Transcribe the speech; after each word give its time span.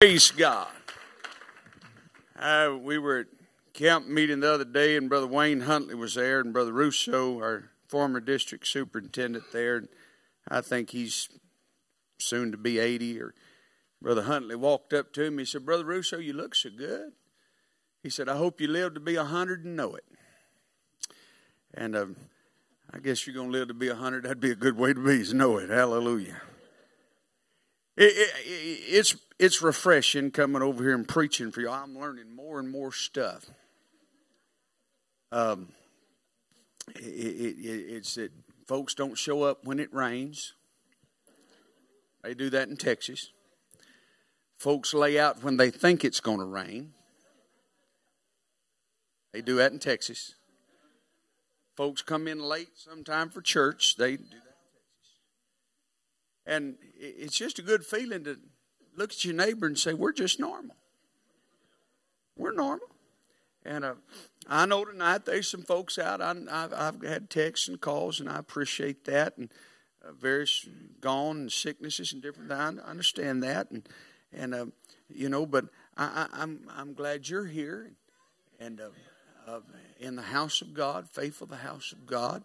Praise 0.00 0.30
God. 0.30 0.68
We 2.84 2.98
were 2.98 3.18
at 3.18 3.26
camp 3.72 4.06
meeting 4.06 4.38
the 4.38 4.54
other 4.54 4.64
day, 4.64 4.96
and 4.96 5.08
Brother 5.08 5.26
Wayne 5.26 5.62
Huntley 5.62 5.96
was 5.96 6.14
there, 6.14 6.38
and 6.38 6.52
Brother 6.52 6.72
Russo, 6.72 7.38
our 7.40 7.70
former 7.88 8.20
district 8.20 8.68
superintendent 8.68 9.46
there. 9.52 9.88
I 10.46 10.60
think 10.60 10.90
he's 10.90 11.28
soon 12.18 12.52
to 12.52 12.56
be 12.56 12.78
80. 12.78 13.20
Or 13.20 13.34
Brother 14.00 14.22
Huntley 14.22 14.54
walked 14.54 14.92
up 14.92 15.12
to 15.14 15.24
him. 15.24 15.36
He 15.36 15.44
said, 15.44 15.66
Brother 15.66 15.84
Russo, 15.84 16.18
you 16.18 16.32
look 16.32 16.54
so 16.54 16.70
good. 16.70 17.10
He 18.00 18.08
said, 18.08 18.28
I 18.28 18.36
hope 18.36 18.60
you 18.60 18.68
live 18.68 18.94
to 18.94 19.00
be 19.00 19.16
100 19.16 19.64
and 19.64 19.74
know 19.74 19.96
it. 19.96 20.04
And 21.74 21.96
uh, 21.96 22.06
I 22.94 23.00
guess 23.00 23.26
you're 23.26 23.34
going 23.34 23.50
to 23.50 23.58
live 23.58 23.66
to 23.66 23.74
be 23.74 23.88
100. 23.88 24.22
That'd 24.22 24.38
be 24.38 24.52
a 24.52 24.54
good 24.54 24.78
way 24.78 24.92
to 24.92 25.04
be, 25.04 25.20
is 25.20 25.34
know 25.34 25.58
it. 25.58 25.70
Hallelujah. 25.70 26.40
It, 27.96 28.12
it, 28.16 28.30
it's 28.46 29.16
it's 29.38 29.62
refreshing 29.62 30.30
coming 30.30 30.62
over 30.62 30.82
here 30.82 30.94
and 30.94 31.06
preaching 31.06 31.50
for 31.50 31.60
you. 31.60 31.70
I'm 31.70 31.98
learning 31.98 32.34
more 32.34 32.58
and 32.58 32.70
more 32.70 32.92
stuff. 32.92 33.46
Um, 35.30 35.68
it, 36.96 37.56
it's 37.58 38.14
that 38.14 38.32
folks 38.66 38.94
don't 38.94 39.16
show 39.16 39.42
up 39.42 39.64
when 39.64 39.78
it 39.78 39.92
rains. 39.92 40.54
They 42.22 42.34
do 42.34 42.50
that 42.50 42.68
in 42.68 42.76
Texas. 42.76 43.30
Folks 44.58 44.92
lay 44.92 45.18
out 45.18 45.42
when 45.42 45.56
they 45.56 45.70
think 45.70 46.04
it's 46.04 46.20
going 46.20 46.38
to 46.38 46.44
rain. 46.44 46.94
They 49.32 49.40
do 49.40 49.56
that 49.56 49.72
in 49.72 49.78
Texas. 49.78 50.34
Folks 51.76 52.02
come 52.02 52.26
in 52.26 52.40
late 52.40 52.70
sometime 52.74 53.30
for 53.30 53.40
church. 53.40 53.96
They 53.96 54.16
do 54.16 54.24
that 54.24 54.48
and 56.48 56.76
it's 56.98 57.36
just 57.36 57.58
a 57.58 57.62
good 57.62 57.84
feeling 57.84 58.24
to 58.24 58.38
look 58.98 59.12
at 59.12 59.24
your 59.24 59.34
neighbor 59.34 59.66
and 59.66 59.78
say, 59.78 59.94
We're 59.94 60.12
just 60.12 60.38
normal. 60.38 60.76
We're 62.36 62.52
normal. 62.52 62.88
And 63.64 63.84
uh, 63.84 63.94
I 64.48 64.66
know 64.66 64.84
tonight 64.84 65.24
there's 65.24 65.48
some 65.48 65.62
folks 65.62 65.98
out. 65.98 66.20
I, 66.20 66.34
have 66.50 67.02
had 67.02 67.30
texts 67.30 67.68
and 67.68 67.80
calls, 67.80 68.20
and 68.20 68.28
I 68.28 68.38
appreciate 68.38 69.04
that. 69.04 69.36
And 69.36 69.50
uh, 70.06 70.12
various 70.12 70.66
gone 71.00 71.36
and 71.36 71.52
sicknesses 71.52 72.12
and 72.12 72.22
different. 72.22 72.52
I 72.52 72.68
understand 72.88 73.42
that, 73.42 73.70
and 73.70 73.88
and 74.32 74.54
uh, 74.54 74.66
you 75.08 75.28
know, 75.28 75.44
but 75.46 75.66
I, 75.96 76.22
am 76.22 76.28
I'm, 76.32 76.70
I'm 76.76 76.94
glad 76.94 77.28
you're 77.28 77.46
here, 77.46 77.90
and 78.60 78.80
uh, 78.80 78.90
uh, 79.46 79.60
in 79.98 80.16
the 80.16 80.22
house 80.22 80.62
of 80.62 80.72
God, 80.72 81.08
faithful 81.10 81.46
the 81.46 81.56
house 81.56 81.92
of 81.92 82.06
God. 82.06 82.44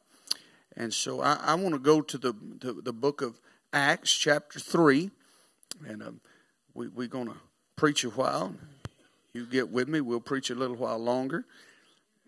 And 0.76 0.92
so 0.92 1.22
I, 1.22 1.36
I 1.36 1.56
want 1.56 1.76
to 1.76 1.80
go 1.80 2.02
to 2.02 2.18
the, 2.18 2.34
the 2.60 2.74
the 2.74 2.94
book 2.94 3.22
of 3.22 3.40
Acts 3.72 4.12
chapter 4.12 4.60
3. 4.60 5.12
And 5.88 6.04
um, 6.04 6.22
we, 6.74 6.88
we're 6.88 7.08
going 7.08 7.28
to 7.28 7.36
preach 7.76 8.04
a 8.04 8.10
while. 8.10 8.56
You 9.34 9.46
get 9.46 9.70
with 9.70 9.88
me, 9.88 10.02
we'll 10.02 10.20
preach 10.20 10.50
a 10.50 10.56
little 10.56 10.76
while 10.76 11.00
longer. 11.00 11.46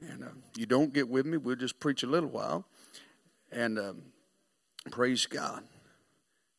And 0.02 0.24
uh, 0.24 0.30
you 0.56 0.66
don't 0.66 0.94
get 0.94 1.10
with 1.10 1.26
me, 1.26 1.38
we'll 1.38 1.56
just 1.56 1.80
preach 1.80 2.04
a 2.04 2.08
little 2.08 2.30
while. 2.30 2.66
And 3.52 3.80
um, 3.80 4.02
praise 4.92 5.26
God. 5.26 5.64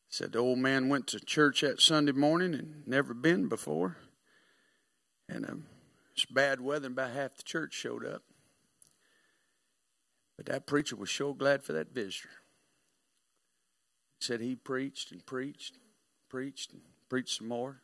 Said 0.09 0.31
the 0.31 0.39
old 0.39 0.59
man 0.59 0.89
went 0.89 1.07
to 1.07 1.19
church 1.19 1.61
that 1.61 1.81
Sunday 1.81 2.13
morning 2.13 2.53
and 2.53 2.87
never 2.87 3.13
been 3.13 3.49
before. 3.49 3.97
And 5.27 5.47
um, 5.47 5.65
it's 6.13 6.25
bad 6.25 6.61
weather, 6.61 6.87
and 6.87 6.95
about 6.97 7.11
half 7.11 7.35
the 7.35 7.43
church 7.43 7.73
showed 7.73 8.05
up. 8.05 8.23
But 10.37 10.45
that 10.45 10.65
preacher 10.65 10.95
was 10.95 11.11
so 11.11 11.33
glad 11.33 11.63
for 11.63 11.73
that 11.73 11.93
visitor 11.93 12.29
said 14.19 14.41
he 14.41 14.55
preached 14.55 15.11
and 15.11 15.25
preached, 15.25 15.77
preached 16.29 16.73
and 16.73 16.81
preached 17.09 17.37
some 17.37 17.47
more. 17.47 17.81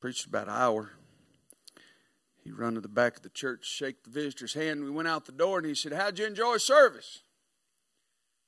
Preached 0.00 0.26
about 0.26 0.48
an 0.48 0.54
hour. 0.54 0.92
He 2.42 2.50
run 2.50 2.74
to 2.74 2.80
the 2.80 2.88
back 2.88 3.16
of 3.16 3.22
the 3.22 3.28
church, 3.28 3.64
shake 3.64 4.02
the 4.02 4.10
visitor's 4.10 4.54
hand. 4.54 4.82
We 4.82 4.90
went 4.90 5.08
out 5.08 5.26
the 5.26 5.32
door 5.32 5.58
and 5.58 5.66
he 5.66 5.74
said, 5.74 5.92
How'd 5.92 6.18
you 6.18 6.26
enjoy 6.26 6.56
service? 6.56 7.22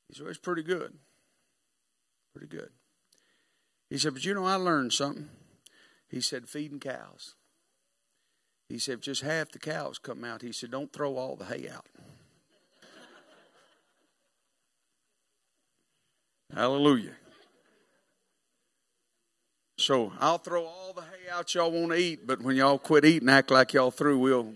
He 0.09 0.15
said, 0.15 0.25
well, 0.25 0.31
It's 0.31 0.39
pretty 0.39 0.65
good. 0.65 0.95
Pretty 2.35 2.49
good. 2.49 2.71
He 3.89 3.99
said, 3.99 4.15
But 4.15 4.25
you 4.25 4.35
know, 4.35 4.47
I 4.47 4.57
learned 4.57 4.93
something. 4.93 5.29
He 6.09 6.21
said, 6.21 6.49
Feeding 6.49 6.81
cows. 6.81 7.37
He 8.69 8.79
said, 8.79 9.01
Just 9.01 9.23
half 9.23 9.53
the 9.53 9.61
cows 9.61 9.99
come 9.99 10.25
out. 10.25 10.43
He 10.43 10.51
said, 10.51 10.73
Don't 10.73 10.93
throw 10.93 11.17
all 11.17 11.37
the 11.37 11.45
hay 11.45 11.69
out. 11.69 11.87
Hallelujah. 16.55 17.13
So 19.77 20.13
I'll 20.21 20.39
throw 20.39 20.65
all 20.65 20.93
the 20.93 21.03
hay 21.03 21.31
out 21.33 21.55
y'all 21.55 21.71
want 21.71 21.91
to 21.93 21.99
eat, 21.99 22.27
but 22.27 22.41
when 22.41 22.57
y'all 22.57 22.79
quit 22.79 23.05
eating, 23.05 23.29
act 23.29 23.51
like 23.51 23.73
y'all 23.73 23.91
through, 23.91 24.19
we'll 24.19 24.53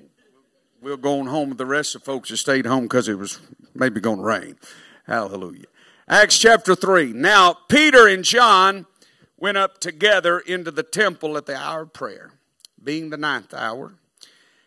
we'll 0.80 0.96
go 0.96 1.18
on 1.18 1.26
home 1.26 1.48
with 1.50 1.58
the 1.58 1.66
rest 1.66 1.94
of 1.94 2.02
the 2.02 2.06
folks 2.06 2.30
that 2.30 2.36
stayed 2.36 2.66
home 2.66 2.84
because 2.84 3.08
it 3.08 3.18
was 3.18 3.40
maybe 3.74 4.00
going 4.00 4.18
to 4.18 4.24
rain. 4.24 4.56
Hallelujah. 5.06 5.66
Acts 6.08 6.38
chapter 6.38 6.74
3. 6.74 7.12
Now, 7.12 7.56
Peter 7.68 8.06
and 8.06 8.22
John 8.24 8.86
went 9.36 9.58
up 9.58 9.78
together 9.78 10.38
into 10.38 10.70
the 10.70 10.82
temple 10.82 11.36
at 11.36 11.46
the 11.46 11.56
hour 11.56 11.82
of 11.82 11.92
prayer, 11.92 12.30
being 12.82 13.10
the 13.10 13.16
ninth 13.16 13.52
hour. 13.52 13.94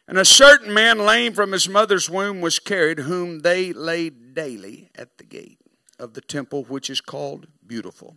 And 0.07 0.17
a 0.17 0.25
certain 0.25 0.73
man 0.73 0.99
lame 0.99 1.33
from 1.33 1.53
his 1.53 1.69
mother's 1.69 2.09
womb 2.09 2.41
was 2.41 2.59
carried, 2.59 2.99
whom 2.99 3.39
they 3.39 3.71
laid 3.71 4.33
daily 4.33 4.89
at 4.95 5.17
the 5.17 5.23
gate 5.23 5.59
of 5.97 6.13
the 6.13 6.21
temple, 6.21 6.63
which 6.65 6.89
is 6.89 6.99
called 6.99 7.47
Beautiful, 7.65 8.15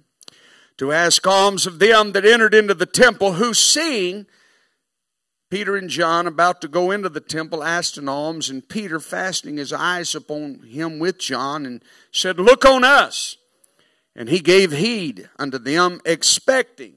to 0.79 0.93
ask 0.93 1.27
alms 1.27 1.67
of 1.67 1.79
them 1.79 2.13
that 2.13 2.25
entered 2.25 2.55
into 2.55 2.75
the 2.75 2.87
temple, 2.87 3.35
who 3.35 3.55
seeing 3.55 4.27
Peter 5.51 5.77
and 5.77 5.89
John 5.89 6.27
about 6.27 6.61
to 6.63 6.69
go 6.69 6.91
into 6.91 7.09
the 7.09 7.21
temple 7.21 7.63
asked 7.63 7.97
an 7.97 8.09
alms, 8.09 8.51
and 8.51 8.69
Peter, 8.69 8.99
fastening 8.99 9.57
his 9.57 9.73
eyes 9.73 10.15
upon 10.15 10.65
him 10.65 10.99
with 10.99 11.19
John, 11.19 11.65
and 11.65 11.83
said, 12.11 12.41
Look 12.41 12.65
on 12.65 12.83
us. 12.83 13.37
And 14.17 14.29
he 14.29 14.41
gave 14.41 14.73
heed 14.73 15.29
unto 15.39 15.59
them, 15.59 16.01
expecting, 16.05 16.95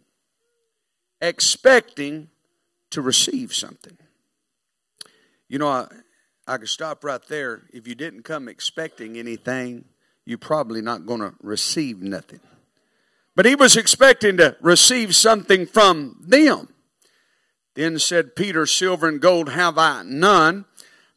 expecting 1.21 2.29
to 2.91 3.01
receive 3.01 3.53
something. 3.53 3.97
You 5.47 5.59
know, 5.59 5.67
I, 5.67 5.87
I 6.47 6.57
could 6.57 6.69
stop 6.69 7.03
right 7.03 7.21
there. 7.27 7.63
If 7.73 7.87
you 7.87 7.95
didn't 7.95 8.23
come 8.23 8.47
expecting 8.47 9.17
anything, 9.17 9.85
you're 10.25 10.37
probably 10.37 10.81
not 10.81 11.05
going 11.05 11.21
to 11.21 11.33
receive 11.41 12.01
nothing. 12.01 12.39
But 13.37 13.45
he 13.45 13.53
was 13.53 13.77
expecting 13.77 14.37
to 14.37 14.57
receive 14.61 15.15
something 15.15 15.67
from 15.67 16.23
them. 16.27 16.69
Then 17.75 17.99
said 17.99 18.35
Peter, 18.35 18.65
Silver 18.65 19.07
and 19.07 19.21
gold 19.21 19.49
have 19.49 19.77
I 19.77 20.01
none, 20.03 20.65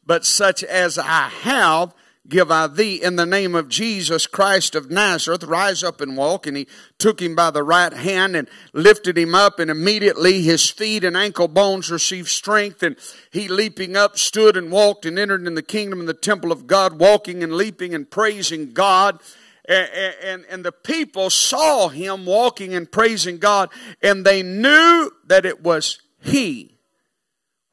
but 0.05 0.23
such 0.23 0.63
as 0.63 0.99
I 0.99 1.29
have 1.29 1.95
give 2.29 2.51
I 2.51 2.67
thee 2.67 3.01
in 3.01 3.15
the 3.15 3.25
name 3.25 3.55
of 3.55 3.69
Jesus 3.69 4.27
Christ 4.27 4.75
of 4.75 4.91
Nazareth. 4.91 5.43
Rise 5.43 5.83
up 5.83 5.99
and 5.99 6.15
walk. 6.15 6.45
And 6.45 6.55
he 6.55 6.67
took 6.99 7.19
him 7.19 7.33
by 7.33 7.49
the 7.49 7.63
right 7.63 7.91
hand 7.91 8.35
and 8.35 8.47
lifted 8.71 9.17
him 9.17 9.33
up, 9.33 9.59
and 9.59 9.71
immediately 9.71 10.43
his 10.43 10.69
feet 10.69 11.03
and 11.03 11.17
ankle 11.17 11.47
bones 11.47 11.89
received 11.89 12.29
strength. 12.29 12.83
And 12.83 12.97
he, 13.31 13.47
leaping 13.47 13.97
up, 13.97 14.19
stood 14.19 14.55
and 14.55 14.71
walked 14.71 15.07
and 15.07 15.17
entered 15.17 15.47
in 15.47 15.55
the 15.55 15.63
kingdom 15.63 15.99
and 15.99 16.07
the 16.07 16.13
temple 16.13 16.51
of 16.51 16.67
God, 16.67 16.99
walking 16.99 17.41
and 17.41 17.55
leaping 17.55 17.95
and 17.95 18.09
praising 18.09 18.73
God. 18.73 19.19
And, 19.67 19.89
and, 20.23 20.45
and 20.49 20.65
the 20.65 20.71
people 20.71 21.29
saw 21.29 21.89
him 21.89 22.25
walking 22.25 22.73
and 22.73 22.91
praising 22.91 23.37
God, 23.37 23.69
and 24.01 24.25
they 24.25 24.41
knew 24.41 25.11
that 25.27 25.45
it 25.45 25.61
was 25.61 25.99
he 26.19 26.77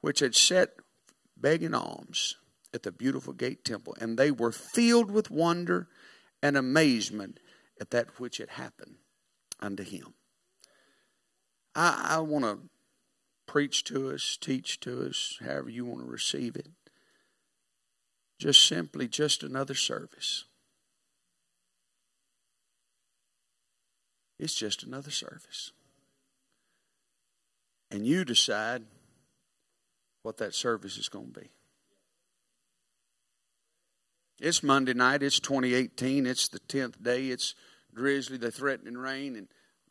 which 0.00 0.21
had 0.21 0.34
set 0.34 0.71
begging 1.37 1.75
alms 1.75 2.37
at 2.75 2.82
the 2.82 2.93
beautiful 2.93 3.32
gate 3.32 3.65
temple, 3.65 3.97
and 4.00 4.19
they 4.19 4.31
were 4.31 4.53
filled 4.53 5.10
with 5.10 5.31
wonder 5.31 5.88
and 6.43 6.56
amazement 6.56 7.41
at 7.81 7.91
that 7.91 8.21
which 8.21 8.38
had 8.38 8.50
happened 8.50 8.97
unto 9.60 9.82
him. 9.82 10.15
I, 11.75 12.16
I 12.16 12.19
want 12.19 12.44
to 12.44 12.59
preach 13.47 13.84
to 13.84 14.10
us, 14.10 14.36
teach 14.41 14.78
to 14.80 15.07
us, 15.07 15.39
however 15.41 15.71
you 15.71 15.84
want 15.84 16.01
to 16.01 16.10
receive 16.10 16.57
it. 16.57 16.68
Just 18.39 18.66
simply, 18.66 19.09
just 19.09 19.42
another 19.42 19.74
service. 19.74 20.45
It's 24.39 24.55
just 24.55 24.83
another 24.83 25.11
service. 25.11 25.73
And 27.91 28.07
you 28.07 28.25
decide 28.25 28.85
what 30.23 30.37
that 30.39 30.55
service 30.55 30.97
is 30.97 31.09
going 31.09 31.33
to 31.33 31.41
be. 31.41 31.49
It's 34.41 34.63
Monday 34.63 34.95
night. 34.95 35.23
It's 35.23 35.41
2018. 35.41 36.27
It's 36.27 36.49
the 36.49 36.61
10th 36.61 37.03
day. 37.03 37.29
It's 37.29 37.55
drizzly. 37.93 38.37
They're 38.37 38.51
threatening 38.51 38.97
rain. 38.97 39.35
And 39.37 39.49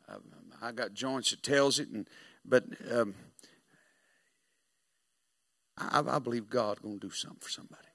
uh, 0.08 0.18
I 0.62 0.72
got 0.72 0.94
joints 0.94 1.30
that 1.30 1.42
tells 1.42 1.78
it. 1.78 1.88
And 1.88 2.08
But 2.44 2.64
um, 2.90 3.14
I, 5.76 6.02
I 6.06 6.18
believe 6.18 6.48
God's 6.48 6.80
going 6.80 6.98
to 6.98 7.08
do 7.08 7.12
something 7.12 7.40
for 7.40 7.50
somebody. 7.50 7.87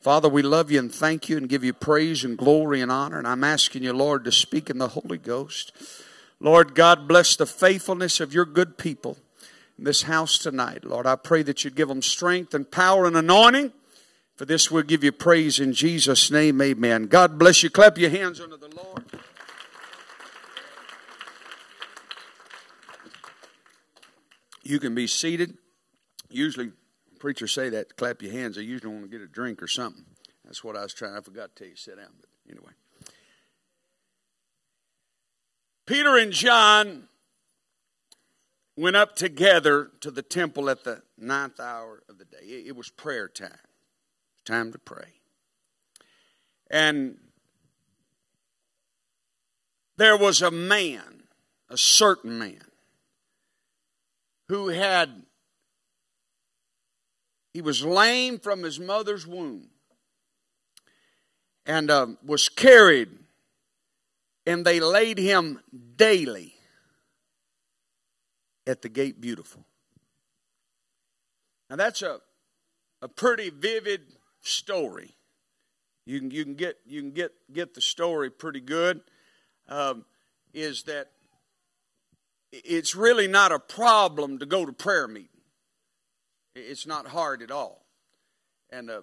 Father, 0.00 0.28
we 0.28 0.42
love 0.42 0.70
you 0.70 0.78
and 0.78 0.94
thank 0.94 1.28
you 1.28 1.36
and 1.36 1.48
give 1.48 1.64
you 1.64 1.72
praise 1.72 2.24
and 2.24 2.38
glory 2.38 2.80
and 2.80 2.90
honor. 2.90 3.18
And 3.18 3.26
I'm 3.26 3.42
asking 3.42 3.82
you, 3.82 3.92
Lord, 3.92 4.24
to 4.24 4.32
speak 4.32 4.70
in 4.70 4.78
the 4.78 4.88
Holy 4.88 5.18
Ghost. 5.18 5.72
Lord 6.40 6.74
God, 6.74 7.08
bless 7.08 7.34
the 7.34 7.46
faithfulness 7.46 8.20
of 8.20 8.32
your 8.32 8.44
good 8.44 8.78
people 8.78 9.18
in 9.76 9.84
this 9.84 10.02
house 10.02 10.38
tonight. 10.38 10.84
Lord, 10.84 11.06
I 11.06 11.16
pray 11.16 11.42
that 11.42 11.64
you'd 11.64 11.74
give 11.74 11.88
them 11.88 12.02
strength 12.02 12.54
and 12.54 12.70
power 12.70 13.06
and 13.06 13.16
anointing. 13.16 13.72
For 14.36 14.44
this 14.44 14.70
we'll 14.70 14.84
give 14.84 15.02
you 15.02 15.10
praise 15.10 15.58
in 15.58 15.72
Jesus' 15.72 16.30
name. 16.30 16.62
Amen. 16.62 17.06
God 17.06 17.38
bless 17.38 17.64
you. 17.64 17.70
Clap 17.70 17.98
your 17.98 18.10
hands 18.10 18.40
unto 18.40 18.56
the 18.56 18.68
Lord. 18.68 19.04
You 24.62 24.78
can 24.78 24.94
be 24.94 25.08
seated. 25.08 25.58
Usually, 26.30 26.70
preachers 27.18 27.52
say 27.52 27.68
that, 27.70 27.96
clap 27.96 28.22
your 28.22 28.32
hands. 28.32 28.56
They 28.56 28.62
usually 28.62 28.92
want 28.92 29.04
to 29.04 29.10
get 29.10 29.20
a 29.20 29.26
drink 29.26 29.62
or 29.62 29.68
something. 29.68 30.04
That's 30.44 30.64
what 30.64 30.76
I 30.76 30.82
was 30.82 30.94
trying. 30.94 31.16
I 31.16 31.20
forgot 31.20 31.54
to 31.54 31.62
tell 31.64 31.70
you, 31.70 31.76
sit 31.76 31.96
down. 31.96 32.08
But 32.20 32.28
anyway. 32.50 32.72
Peter 35.86 36.16
and 36.16 36.32
John 36.32 37.08
went 38.76 38.94
up 38.94 39.16
together 39.16 39.90
to 40.00 40.10
the 40.10 40.22
temple 40.22 40.70
at 40.70 40.84
the 40.84 41.02
ninth 41.18 41.58
hour 41.58 42.02
of 42.08 42.18
the 42.18 42.24
day. 42.24 42.44
It 42.44 42.76
was 42.76 42.90
prayer 42.90 43.28
time, 43.28 43.50
time 44.44 44.70
to 44.72 44.78
pray. 44.78 45.14
And 46.70 47.16
there 49.96 50.16
was 50.16 50.42
a 50.42 50.50
man, 50.50 51.24
a 51.68 51.76
certain 51.76 52.38
man, 52.38 52.64
who 54.48 54.68
had, 54.68 55.24
he 57.52 57.60
was 57.60 57.84
lame 57.84 58.38
from 58.38 58.62
his 58.62 58.78
mother's 58.78 59.26
womb 59.26 59.68
and 61.66 61.90
uh, 61.90 62.06
was 62.24 62.48
carried 62.48 63.10
and 64.46 64.64
they 64.64 64.80
laid 64.80 65.18
him 65.18 65.60
daily 65.96 66.54
at 68.66 68.82
the 68.82 68.88
gate 68.88 69.20
beautiful. 69.20 69.64
Now 71.68 71.76
that's 71.76 72.02
a, 72.02 72.20
a 73.02 73.08
pretty 73.08 73.50
vivid 73.50 74.02
story. 74.40 75.14
You 76.06 76.20
can, 76.20 76.30
you 76.30 76.44
can 76.44 76.54
get 76.54 76.78
you 76.86 77.02
can 77.02 77.10
get 77.10 77.32
get 77.52 77.74
the 77.74 77.82
story 77.82 78.30
pretty 78.30 78.60
good. 78.60 79.02
Um, 79.68 80.06
is 80.54 80.84
that 80.84 81.10
it's 82.50 82.94
really 82.94 83.28
not 83.28 83.52
a 83.52 83.58
problem 83.58 84.38
to 84.38 84.46
go 84.46 84.64
to 84.64 84.72
prayer 84.72 85.06
meeting. 85.06 85.37
It's 86.58 86.86
not 86.86 87.06
hard 87.06 87.42
at 87.42 87.50
all. 87.50 87.84
And 88.70 88.90
uh, 88.90 89.02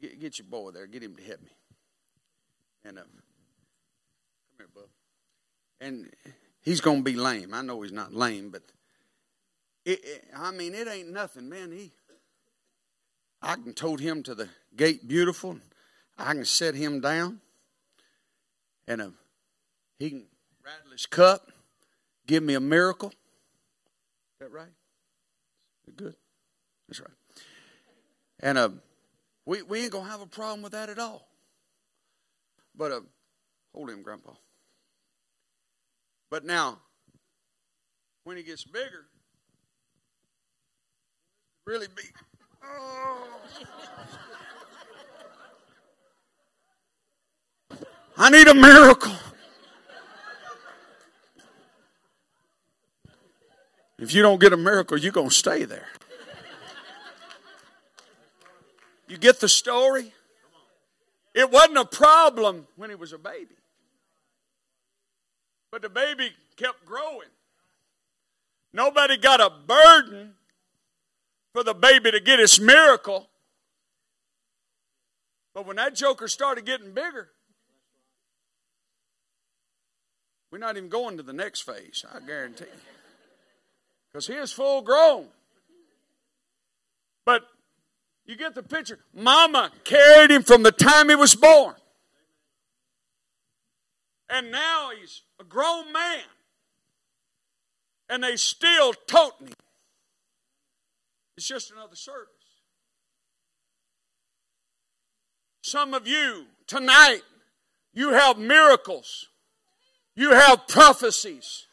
get, 0.00 0.20
get, 0.20 0.38
your 0.38 0.46
boy 0.46 0.70
there. 0.70 0.86
Get 0.86 1.02
him 1.02 1.16
to 1.16 1.22
hit 1.22 1.42
me. 1.42 1.50
And 2.84 2.98
uh, 2.98 3.02
here, 4.56 4.68
bub. 4.74 4.84
And 5.80 6.10
he's 6.62 6.80
going 6.80 6.98
to 6.98 7.04
be 7.04 7.16
lame. 7.16 7.52
I 7.52 7.62
know 7.62 7.82
he's 7.82 7.92
not 7.92 8.14
lame, 8.14 8.50
but 8.50 8.62
it, 9.84 10.04
it, 10.04 10.24
I 10.36 10.50
mean, 10.50 10.74
it 10.74 10.88
ain't 10.88 11.12
nothing, 11.12 11.48
man. 11.48 11.72
He, 11.72 11.92
I 13.42 13.54
can 13.56 13.74
tote 13.74 14.00
him 14.00 14.22
to 14.22 14.34
the 14.34 14.48
gate 14.76 15.06
beautiful. 15.06 15.58
I 16.16 16.32
can 16.32 16.44
set 16.44 16.74
him 16.74 17.00
down, 17.00 17.40
and 18.86 19.02
uh, 19.02 19.08
he 19.98 20.10
can 20.10 20.26
rattle 20.64 20.92
his 20.92 21.06
cup, 21.06 21.50
give 22.26 22.42
me 22.42 22.54
a 22.54 22.60
miracle. 22.60 23.08
Is 23.10 23.14
that 24.40 24.52
right? 24.52 24.72
Good. 25.96 26.14
That's 26.94 27.00
right. 27.00 27.16
And 28.40 28.58
uh, 28.58 28.68
we 29.46 29.62
we 29.62 29.82
ain't 29.82 29.92
gonna 29.92 30.08
have 30.08 30.20
a 30.20 30.26
problem 30.26 30.62
with 30.62 30.72
that 30.72 30.88
at 30.88 30.98
all. 30.98 31.26
But 32.76 32.92
uh, 32.92 33.00
hold 33.74 33.90
him, 33.90 34.02
Grandpa. 34.02 34.32
But 36.30 36.44
now, 36.44 36.78
when 38.24 38.36
he 38.36 38.42
gets 38.42 38.64
bigger, 38.64 39.06
really 41.66 41.88
be. 41.88 42.02
Oh. 42.64 43.28
I 48.16 48.30
need 48.30 48.46
a 48.46 48.54
miracle. 48.54 49.12
If 53.98 54.14
you 54.14 54.22
don't 54.22 54.40
get 54.40 54.52
a 54.52 54.56
miracle, 54.56 54.96
you're 54.96 55.12
going 55.12 55.30
to 55.30 55.34
stay 55.34 55.64
there. 55.64 55.88
You 59.08 59.18
get 59.18 59.40
the 59.40 59.48
story? 59.48 60.12
It 61.34 61.50
wasn't 61.50 61.78
a 61.78 61.84
problem 61.84 62.66
when 62.76 62.90
he 62.90 62.96
was 62.96 63.12
a 63.12 63.18
baby. 63.18 63.56
But 65.70 65.82
the 65.82 65.88
baby 65.88 66.30
kept 66.56 66.86
growing. 66.86 67.28
Nobody 68.72 69.16
got 69.16 69.40
a 69.40 69.50
burden 69.50 70.34
for 71.52 71.62
the 71.64 71.74
baby 71.74 72.10
to 72.12 72.20
get 72.20 72.40
its 72.40 72.60
miracle. 72.60 73.28
But 75.54 75.66
when 75.66 75.76
that 75.76 75.94
joker 75.94 76.28
started 76.28 76.64
getting 76.64 76.92
bigger, 76.92 77.28
we're 80.50 80.58
not 80.58 80.76
even 80.76 80.88
going 80.88 81.16
to 81.16 81.22
the 81.22 81.32
next 81.32 81.62
phase, 81.62 82.04
I 82.12 82.20
guarantee 82.24 82.64
you. 82.64 82.80
Because 84.12 84.26
he 84.26 84.34
is 84.34 84.52
full 84.52 84.82
grown. 84.82 85.26
But 87.24 87.42
you 88.26 88.36
get 88.36 88.54
the 88.54 88.62
picture. 88.62 88.98
Mama 89.12 89.70
carried 89.84 90.30
him 90.30 90.42
from 90.42 90.62
the 90.62 90.72
time 90.72 91.08
he 91.08 91.14
was 91.14 91.34
born. 91.34 91.74
And 94.30 94.50
now 94.50 94.90
he's 94.98 95.22
a 95.38 95.44
grown 95.44 95.92
man. 95.92 96.22
And 98.08 98.22
they 98.22 98.36
still 98.36 98.92
toting 99.06 99.48
him. 99.48 99.54
It's 101.36 101.46
just 101.46 101.70
another 101.70 101.96
service. 101.96 102.30
Some 105.62 105.94
of 105.94 106.06
you 106.06 106.46
tonight, 106.66 107.22
you 107.92 108.10
have 108.10 108.38
miracles. 108.38 109.28
You 110.14 110.30
have 110.30 110.68
prophecies. 110.68 111.66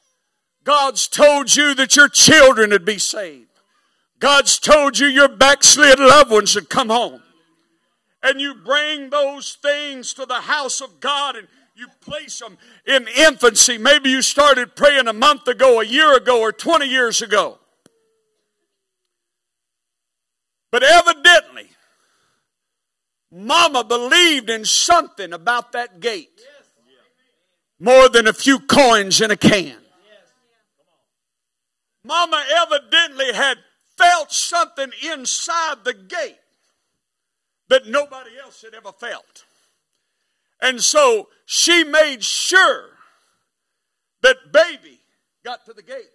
God's 0.64 1.08
told 1.08 1.56
you 1.56 1.74
that 1.76 1.96
your 1.96 2.10
children 2.10 2.72
would 2.72 2.86
be 2.86 2.98
saved. 2.98 3.51
God's 4.22 4.60
told 4.60 5.00
you 5.00 5.08
your 5.08 5.28
backslid 5.28 6.00
loved 6.00 6.30
ones 6.30 6.52
should 6.52 6.70
come 6.70 6.90
home. 6.90 7.24
And 8.22 8.40
you 8.40 8.54
bring 8.54 9.10
those 9.10 9.56
things 9.56 10.14
to 10.14 10.28
the 10.28 10.42
house 10.42 10.80
of 10.80 11.00
God 11.00 11.36
and 11.36 11.48
you 11.76 11.88
place 12.02 12.38
them 12.38 12.60
in 12.86 13.08
infancy. 13.18 13.80
Maybe 13.80 14.12
you 14.12 14.22
started 14.22 14.76
praying 14.76 15.08
a 15.08 15.14
month 15.14 15.48
ago, 15.48 15.82
a 15.82 15.84
year 15.84 16.16
ago, 16.16 16.40
or 16.40 16.52
20 16.52 16.86
years 16.86 17.24
ago. 17.24 17.58
But 20.72 20.84
evidently, 20.84 21.70
Mama 23.32 23.84
believed 23.84 24.52
in 24.52 24.66
something 24.66 25.34
about 25.34 25.72
that 25.72 26.00
gate 26.00 26.40
more 27.80 28.08
than 28.08 28.28
a 28.28 28.34
few 28.34 28.60
coins 28.60 29.20
in 29.20 29.32
a 29.32 29.36
can. 29.36 29.78
Mama 32.04 32.44
evidently 32.62 33.34
had 33.34 33.58
felt 34.02 34.32
something 34.32 34.92
inside 35.04 35.84
the 35.84 35.94
gate 35.94 36.38
that 37.70 37.88
nobody 37.88 38.32
else 38.44 38.62
had 38.62 38.74
ever 38.74 38.92
felt. 38.92 39.46
And 40.62 40.82
so 40.82 41.30
she 41.46 41.84
made 41.84 42.24
sure 42.24 42.90
that 44.22 44.52
baby 44.52 45.00
got 45.44 45.66
to 45.66 45.74
the 45.74 45.82
gate. 45.82 46.10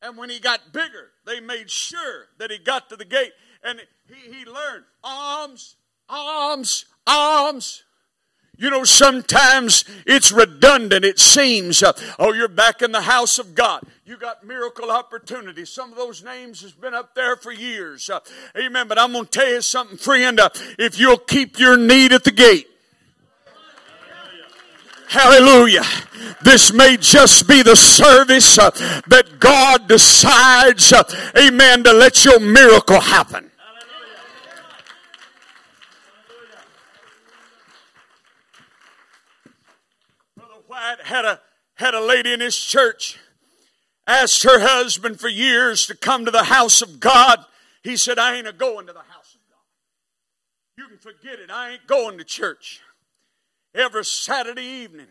And 0.00 0.16
when 0.16 0.30
he 0.30 0.40
got 0.40 0.72
bigger, 0.72 1.10
they 1.26 1.40
made 1.40 1.70
sure 1.70 2.26
that 2.38 2.50
he 2.50 2.58
got 2.58 2.88
to 2.88 2.96
the 2.96 3.04
gate. 3.04 3.32
And 3.62 3.80
he, 4.08 4.32
he 4.32 4.44
learned 4.44 4.84
arms, 5.04 5.76
arms, 6.08 6.86
alms. 7.06 7.84
You 8.62 8.70
know, 8.70 8.84
sometimes 8.84 9.84
it's 10.06 10.30
redundant. 10.30 11.04
It 11.04 11.18
seems, 11.18 11.82
uh, 11.82 11.94
oh, 12.16 12.32
you're 12.32 12.46
back 12.46 12.80
in 12.80 12.92
the 12.92 13.00
house 13.00 13.40
of 13.40 13.56
God. 13.56 13.82
You 14.06 14.16
got 14.16 14.46
miracle 14.46 14.88
opportunities. 14.88 15.68
Some 15.68 15.90
of 15.90 15.98
those 15.98 16.22
names 16.22 16.62
has 16.62 16.70
been 16.70 16.94
up 16.94 17.12
there 17.16 17.34
for 17.34 17.50
years. 17.50 18.08
Uh, 18.08 18.20
amen. 18.56 18.86
But 18.86 19.00
I'm 19.00 19.10
going 19.10 19.24
to 19.24 19.30
tell 19.32 19.48
you 19.48 19.62
something, 19.62 19.98
friend. 19.98 20.38
Uh, 20.38 20.50
if 20.78 20.96
you'll 20.96 21.18
keep 21.18 21.58
your 21.58 21.76
need 21.76 22.12
at 22.12 22.22
the 22.22 22.30
gate, 22.30 22.68
Hallelujah. 25.08 25.84
This 26.42 26.72
may 26.72 26.96
just 26.96 27.46
be 27.46 27.62
the 27.62 27.76
service 27.76 28.58
uh, 28.58 28.70
that 29.08 29.40
God 29.40 29.86
decides, 29.86 30.90
uh, 30.92 31.02
amen, 31.36 31.82
to 31.82 31.92
let 31.92 32.24
your 32.24 32.40
miracle 32.40 33.00
happen. 33.00 33.51
Had 41.04 41.24
a, 41.24 41.40
had 41.74 41.94
a 41.94 42.00
lady 42.00 42.32
in 42.32 42.40
his 42.40 42.56
church 42.56 43.18
asked 44.06 44.42
her 44.42 44.60
husband 44.60 45.20
for 45.20 45.28
years 45.28 45.86
to 45.86 45.94
come 45.94 46.24
to 46.24 46.30
the 46.30 46.44
house 46.44 46.82
of 46.82 47.00
God. 47.00 47.44
He 47.82 47.96
said, 47.96 48.18
I 48.18 48.36
ain't 48.36 48.48
a 48.48 48.52
going 48.52 48.86
to 48.86 48.92
the 48.92 48.98
house 49.00 49.34
of 49.34 49.40
God. 49.48 49.58
You 50.76 50.88
can 50.88 50.98
forget 50.98 51.38
it. 51.38 51.50
I 51.50 51.72
ain't 51.72 51.86
going 51.86 52.18
to 52.18 52.24
church 52.24 52.80
every 53.74 54.04
Saturday 54.04 54.62
evening. 54.62 55.06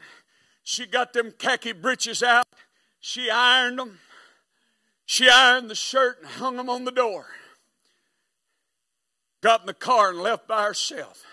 She 0.64 0.86
got 0.86 1.14
them 1.14 1.34
khaki 1.38 1.74
breeches 1.74 2.22
out. 2.22 2.46
She 3.00 3.30
ironed 3.30 3.80
them. 3.80 4.00
She 5.06 5.30
ironed 5.30 5.70
the 5.70 5.76
shirt 5.76 6.20
and 6.22 6.28
hung 6.28 6.58
them 6.58 6.70
on 6.70 6.86
the 6.86 6.92
door. 6.92 7.26
Got 9.42 9.62
in 9.62 9.68
the 9.68 9.74
car 9.74 10.12
and 10.12 10.20
left 10.20 10.48
by 10.48 10.64
herself. 10.64 11.24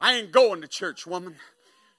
I 0.00 0.14
ain't 0.14 0.32
going 0.32 0.60
to 0.62 0.68
church, 0.68 1.06
woman. 1.06 1.36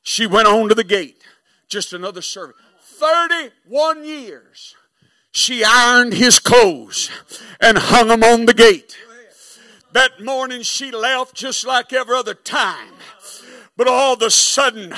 She 0.04 0.28
went 0.28 0.48
on 0.48 0.70
to 0.70 0.76
the 0.76 0.84
gate. 0.84 1.24
Just 1.70 1.94
another 1.94 2.22
servant. 2.22 2.58
31 2.82 4.06
years. 4.06 4.76
She 5.32 5.64
ironed 5.64 6.14
his 6.14 6.40
clothes 6.40 7.10
and 7.60 7.78
hung 7.78 8.08
them 8.08 8.24
on 8.24 8.46
the 8.46 8.54
gate. 8.54 8.98
That 9.92 10.24
morning 10.24 10.62
she 10.64 10.92
left 10.92 11.36
just 11.36 11.66
like 11.66 11.94
every 11.94 12.16
other 12.16 12.34
time. 12.34 12.94
But 13.78 13.88
all 13.88 14.14
of 14.14 14.24
a 14.24 14.32
sudden, 14.32 14.92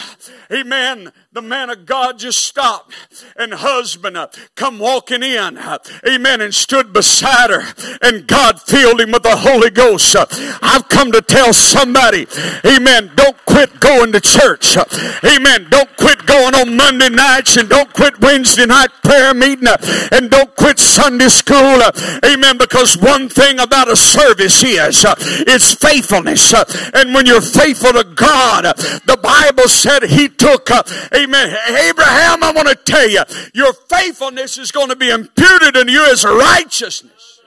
amen, 0.50 1.12
the 1.34 1.42
man 1.42 1.70
of 1.70 1.86
God 1.86 2.18
just 2.18 2.40
stopped 2.40 2.94
and 3.36 3.54
husband 3.54 4.16
uh, 4.16 4.28
come 4.56 4.80
walking 4.80 5.22
in, 5.22 5.58
uh, 5.58 5.80
amen, 6.08 6.40
and 6.40 6.56
stood 6.56 6.94
beside 6.94 7.50
her 7.50 7.74
and 8.02 8.26
God 8.26 8.62
filled 8.62 9.02
him 9.02 9.12
with 9.12 9.24
the 9.24 9.36
Holy 9.36 9.70
Ghost. 9.70 10.16
Uh, 10.16 10.26
I've 10.62 10.88
come 10.88 11.12
to 11.12 11.22
tell 11.22 11.52
somebody, 11.54 12.26
amen, 12.66 13.12
don't 13.16 13.38
quit 13.46 13.82
going 13.82 14.14
to 14.14 14.22
church. 14.22 14.78
Amen, 15.26 15.68
don't 15.70 15.96
quit 15.98 16.26
going 16.26 16.56
on 16.56 16.78
Monday 16.78 17.10
nights 17.10 17.58
and 17.58 17.68
don't 17.68 17.92
quit 17.94 18.20
Wednesday 18.22 18.66
night 18.66 18.90
prayer 19.04 19.34
meeting 19.34 19.68
and 20.12 20.32
don't 20.32 20.56
quit 20.56 20.80
Sunday 20.80 21.28
school. 21.28 21.82
Amen, 22.24 22.58
because 22.58 22.98
one 22.98 23.28
thing 23.28 23.60
about 23.60 23.92
a 23.92 23.96
service 23.96 24.64
is 24.64 25.06
it's 25.48 25.74
faithfulness. 25.74 26.54
and 26.94 27.14
when 27.14 27.26
you're 27.26 27.42
faithful 27.42 27.94
to 27.94 28.04
God, 28.04 28.69
the 28.74 29.20
Bible 29.22 29.68
said 29.68 30.04
he 30.04 30.30
took, 30.30 30.70
uh, 30.72 30.84
amen. 31.16 31.56
Abraham, 31.68 32.44
I 32.44 32.52
want 32.56 32.68
to 32.68 32.76
tell 32.76 33.10
you, 33.10 33.24
your 33.54 33.74
faithfulness 33.74 34.58
is 34.58 34.72
going 34.72 34.90
to 34.90 34.96
be 34.96 35.10
imputed 35.10 35.76
in 35.76 35.88
you 35.88 36.06
as 36.12 36.24
righteousness. 36.24 37.42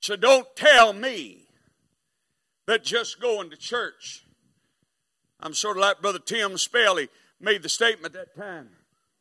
So 0.00 0.16
don't 0.16 0.46
tell 0.56 0.92
me 0.92 1.46
that 2.66 2.84
just 2.84 3.20
going 3.20 3.50
to 3.50 3.56
church. 3.56 4.24
I'm 5.40 5.54
sort 5.54 5.76
of 5.76 5.82
like 5.82 6.00
Brother 6.00 6.18
Tim 6.18 6.52
Spelly 6.52 7.08
made 7.40 7.62
the 7.62 7.68
statement 7.68 8.14
that 8.14 8.34
time. 8.36 8.68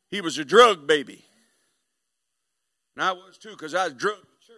He 0.10 0.22
was 0.22 0.38
a 0.38 0.46
drug 0.46 0.88
baby. 0.88 1.26
And 2.96 3.04
I 3.04 3.12
was 3.12 3.38
too 3.38 3.52
because 3.52 3.74
I 3.74 3.86
was 3.86 3.94
drug 3.94 4.18
to 4.18 4.48
church. 4.48 4.58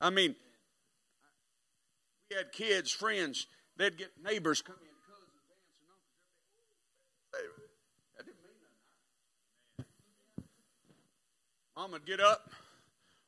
I 0.00 0.10
mean, 0.10 0.36
had 2.34 2.52
kids, 2.52 2.90
friends, 2.90 3.46
they'd 3.76 3.96
get 3.96 4.10
neighbors 4.22 4.62
come 4.62 4.76
in, 4.76 4.88
cousins, 5.06 5.28
aunts, 5.52 5.74
and 5.80 5.88
uncles. 5.88 6.24
Oh, 7.36 8.14
that 8.16 8.26
didn't 8.26 8.42
mean 8.42 8.58
nothing. 9.78 9.90
Mom 11.76 11.92
would 11.92 12.06
get 12.06 12.20
up. 12.20 12.50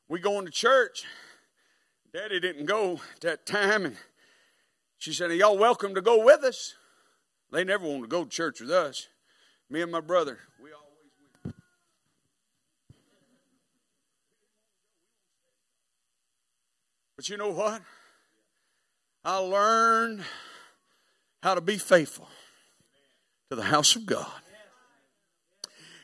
We 0.09 0.19
going 0.19 0.45
to 0.45 0.51
church. 0.51 1.03
Daddy 2.13 2.39
didn't 2.39 2.65
go 2.65 3.01
at 3.15 3.21
that 3.21 3.45
time, 3.45 3.85
and 3.85 3.97
she 4.97 5.13
said, 5.13 5.31
Are 5.31 5.35
y'all 5.35 5.57
welcome 5.57 5.93
to 5.95 6.01
go 6.01 6.23
with 6.23 6.43
us? 6.43 6.75
They 7.51 7.63
never 7.63 7.85
wanted 7.85 8.03
to 8.03 8.07
go 8.07 8.23
to 8.23 8.29
church 8.29 8.61
with 8.61 8.71
us. 8.71 9.07
Me 9.69 9.81
and 9.81 9.91
my 9.91 9.99
brother, 9.99 10.39
we 10.61 10.71
always 10.71 11.11
went. 11.43 11.55
But 17.15 17.29
you 17.29 17.37
know 17.37 17.51
what? 17.51 17.81
I 19.27 19.39
learned 19.39 20.21
how 21.43 21.55
to 21.55 21.59
be 21.59 21.77
faithful 21.77 22.29
to 23.49 23.57
the 23.57 23.63
house 23.63 23.97
of 23.97 24.05
God. 24.05 24.25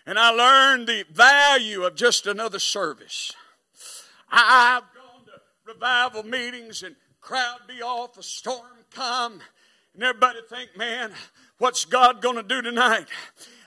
And 0.06 0.20
I 0.20 0.32
learned 0.32 0.88
the 0.88 1.06
value 1.10 1.84
of 1.84 1.96
just 1.96 2.28
another 2.28 2.60
service. 2.60 3.32
I've 4.30 4.84
gone 4.94 5.24
to 5.28 5.72
revival 5.74 6.24
meetings 6.24 6.84
and 6.84 6.98
crowd 7.22 7.60
be 7.66 7.82
off, 7.82 8.18
a 8.18 8.24
storm 8.24 8.84
come, 8.94 9.40
and 9.94 10.04
everybody 10.04 10.40
think, 10.50 10.76
man, 10.76 11.14
what's 11.60 11.86
God 11.86 12.22
going 12.22 12.36
to 12.36 12.44
do 12.44 12.62
tonight? 12.62 13.08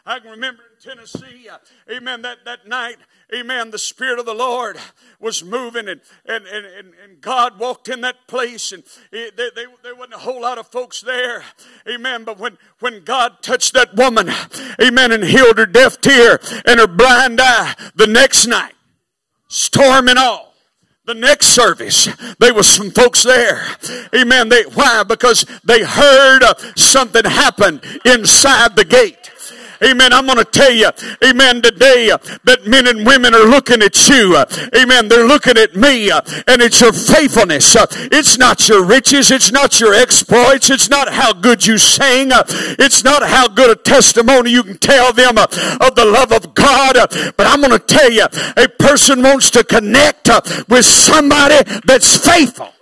I 0.06 0.20
can 0.20 0.30
remember 0.30 0.62
in 0.62 0.90
Tennessee, 0.90 1.48
uh, 1.48 1.58
amen, 1.90 2.22
that, 2.22 2.38
that 2.44 2.68
night, 2.68 2.96
amen, 3.34 3.72
the 3.72 3.78
Spirit 3.78 4.20
of 4.20 4.24
the 4.24 4.34
Lord 4.34 4.78
was 5.18 5.42
moving 5.42 5.88
and, 5.88 6.00
and, 6.24 6.46
and, 6.46 6.94
and 7.02 7.20
God 7.20 7.58
walked 7.58 7.88
in 7.88 8.02
that 8.02 8.28
place 8.28 8.70
and 8.70 8.84
it, 9.10 9.36
they, 9.36 9.50
they, 9.56 9.64
there 9.82 9.96
wasn't 9.96 10.14
a 10.14 10.18
whole 10.18 10.42
lot 10.42 10.58
of 10.58 10.68
folks 10.68 11.00
there, 11.00 11.42
amen, 11.88 12.22
but 12.22 12.38
when, 12.38 12.56
when 12.78 13.02
God 13.02 13.42
touched 13.42 13.74
that 13.74 13.96
woman, 13.96 14.30
amen, 14.80 15.10
and 15.10 15.24
healed 15.24 15.58
her 15.58 15.66
deaf 15.66 15.96
ear 16.06 16.38
and 16.64 16.78
her 16.78 16.86
blind 16.86 17.40
eye 17.42 17.74
the 17.96 18.06
next 18.06 18.46
night, 18.46 18.74
storm 19.48 20.06
and 20.08 20.20
all, 20.20 20.54
the 21.04 21.14
next 21.14 21.46
service, 21.48 22.08
there 22.38 22.52
was 22.52 22.68
some 22.68 22.90
folks 22.90 23.22
there. 23.22 23.64
Amen. 24.12 24.48
They, 24.48 24.64
why? 24.64 25.04
Because 25.04 25.46
they 25.62 25.84
heard 25.84 26.42
uh, 26.42 26.54
something 26.74 27.24
happen 27.24 27.80
inside 28.04 28.74
the 28.74 28.84
gate. 28.84 29.25
Amen. 29.82 30.12
I'm 30.12 30.26
going 30.26 30.38
to 30.38 30.44
tell 30.44 30.72
you, 30.72 30.90
amen, 31.24 31.62
today 31.62 32.10
uh, 32.10 32.18
that 32.44 32.66
men 32.66 32.86
and 32.86 33.06
women 33.06 33.34
are 33.34 33.44
looking 33.44 33.82
at 33.82 34.08
you. 34.08 34.36
Uh, 34.36 34.46
amen. 34.76 35.08
They're 35.08 35.26
looking 35.26 35.58
at 35.58 35.76
me 35.76 36.10
uh, 36.10 36.20
and 36.46 36.62
it's 36.62 36.80
your 36.80 36.92
faithfulness. 36.92 37.76
It's 38.12 38.38
not 38.38 38.68
your 38.68 38.84
riches. 38.84 39.30
It's 39.30 39.52
not 39.52 39.80
your 39.80 39.94
exploits. 39.94 40.70
It's 40.70 40.88
not 40.88 41.12
how 41.12 41.32
good 41.32 41.66
you 41.66 41.78
sing. 41.78 42.30
It's 42.32 43.04
not 43.04 43.22
how 43.22 43.48
good 43.48 43.70
a 43.70 43.76
testimony 43.76 44.50
you 44.50 44.62
can 44.62 44.78
tell 44.78 45.12
them 45.12 45.36
of 45.38 45.50
the 45.94 46.04
love 46.04 46.32
of 46.32 46.54
God. 46.54 46.94
but 47.36 47.46
I'm 47.46 47.60
going 47.60 47.72
to 47.72 47.78
tell 47.78 48.10
you, 48.10 48.26
a 48.56 48.68
person 48.68 49.22
wants 49.22 49.50
to 49.50 49.64
connect 49.64 50.28
with 50.68 50.84
somebody 50.84 51.62
that's 51.84 52.16
faithful. 52.16 52.72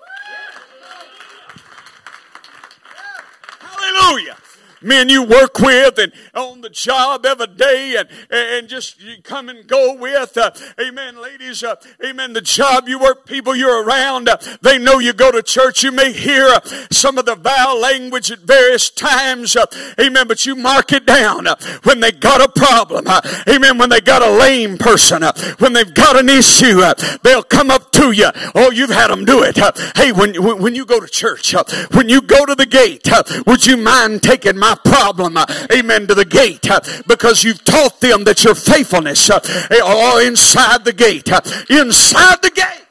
Hallelujah 3.58 4.36
men 4.84 5.08
you 5.08 5.22
work 5.22 5.58
with 5.58 5.98
and 5.98 6.12
on 6.34 6.60
the 6.60 6.70
job 6.70 7.24
every 7.26 7.46
day 7.46 7.96
and, 7.98 8.08
and 8.30 8.68
just 8.68 9.00
come 9.22 9.48
and 9.48 9.66
go 9.66 9.94
with. 9.94 10.36
Uh, 10.36 10.50
amen, 10.80 11.20
ladies. 11.20 11.62
Uh, 11.62 11.76
amen. 12.04 12.32
The 12.32 12.40
job 12.40 12.88
you 12.88 12.98
work, 12.98 13.26
people 13.26 13.56
you're 13.56 13.84
around, 13.84 14.28
uh, 14.28 14.36
they 14.60 14.78
know 14.78 14.98
you 14.98 15.12
go 15.12 15.32
to 15.32 15.42
church. 15.42 15.82
You 15.82 15.92
may 15.92 16.12
hear 16.12 16.46
uh, 16.46 16.60
some 16.90 17.18
of 17.18 17.26
the 17.26 17.34
vile 17.34 17.80
language 17.80 18.30
at 18.30 18.40
various 18.40 18.90
times. 18.90 19.56
Uh, 19.56 19.66
amen. 19.98 20.28
But 20.28 20.46
you 20.46 20.54
mark 20.54 20.92
it 20.92 21.06
down 21.06 21.46
uh, 21.46 21.56
when 21.82 22.00
they 22.00 22.12
got 22.12 22.40
a 22.40 22.48
problem. 22.48 23.06
amen. 23.48 23.78
When 23.78 23.88
they 23.88 24.00
got 24.00 24.22
a 24.22 24.30
lame 24.30 24.78
person, 24.78 25.22
when 25.58 25.72
they've 25.72 25.94
got 25.94 26.18
an 26.18 26.28
issue, 26.28 26.82
they'll 27.22 27.42
come 27.42 27.70
up 27.70 27.90
to 27.92 28.12
you. 28.12 28.30
Oh, 28.54 28.70
you've 28.70 28.90
had 28.90 29.08
them 29.08 29.24
do 29.24 29.42
it. 29.42 29.56
hey, 29.96 30.12
when, 30.12 30.34
when 30.42 30.74
you 30.74 30.84
go 30.84 31.00
to 31.00 31.06
church, 31.06 31.54
when 31.92 32.08
you 32.08 32.20
go 32.20 32.44
to 32.46 32.54
the 32.54 32.66
gate, 32.66 33.08
would 33.46 33.66
you 33.66 33.76
mind 33.76 34.22
taking 34.22 34.58
my 34.58 34.73
problem, 34.76 35.36
amen, 35.72 36.06
to 36.06 36.14
the 36.14 36.24
gate 36.24 36.70
uh, 36.70 36.80
because 37.06 37.44
you've 37.44 37.64
taught 37.64 38.00
them 38.00 38.24
that 38.24 38.44
your 38.44 38.54
faithfulness 38.54 39.30
uh, 39.30 39.40
are 39.84 40.22
inside 40.22 40.84
the 40.84 40.92
gate. 40.92 41.30
Uh, 41.32 41.40
inside 41.70 42.42
the 42.42 42.50
gate. 42.50 42.86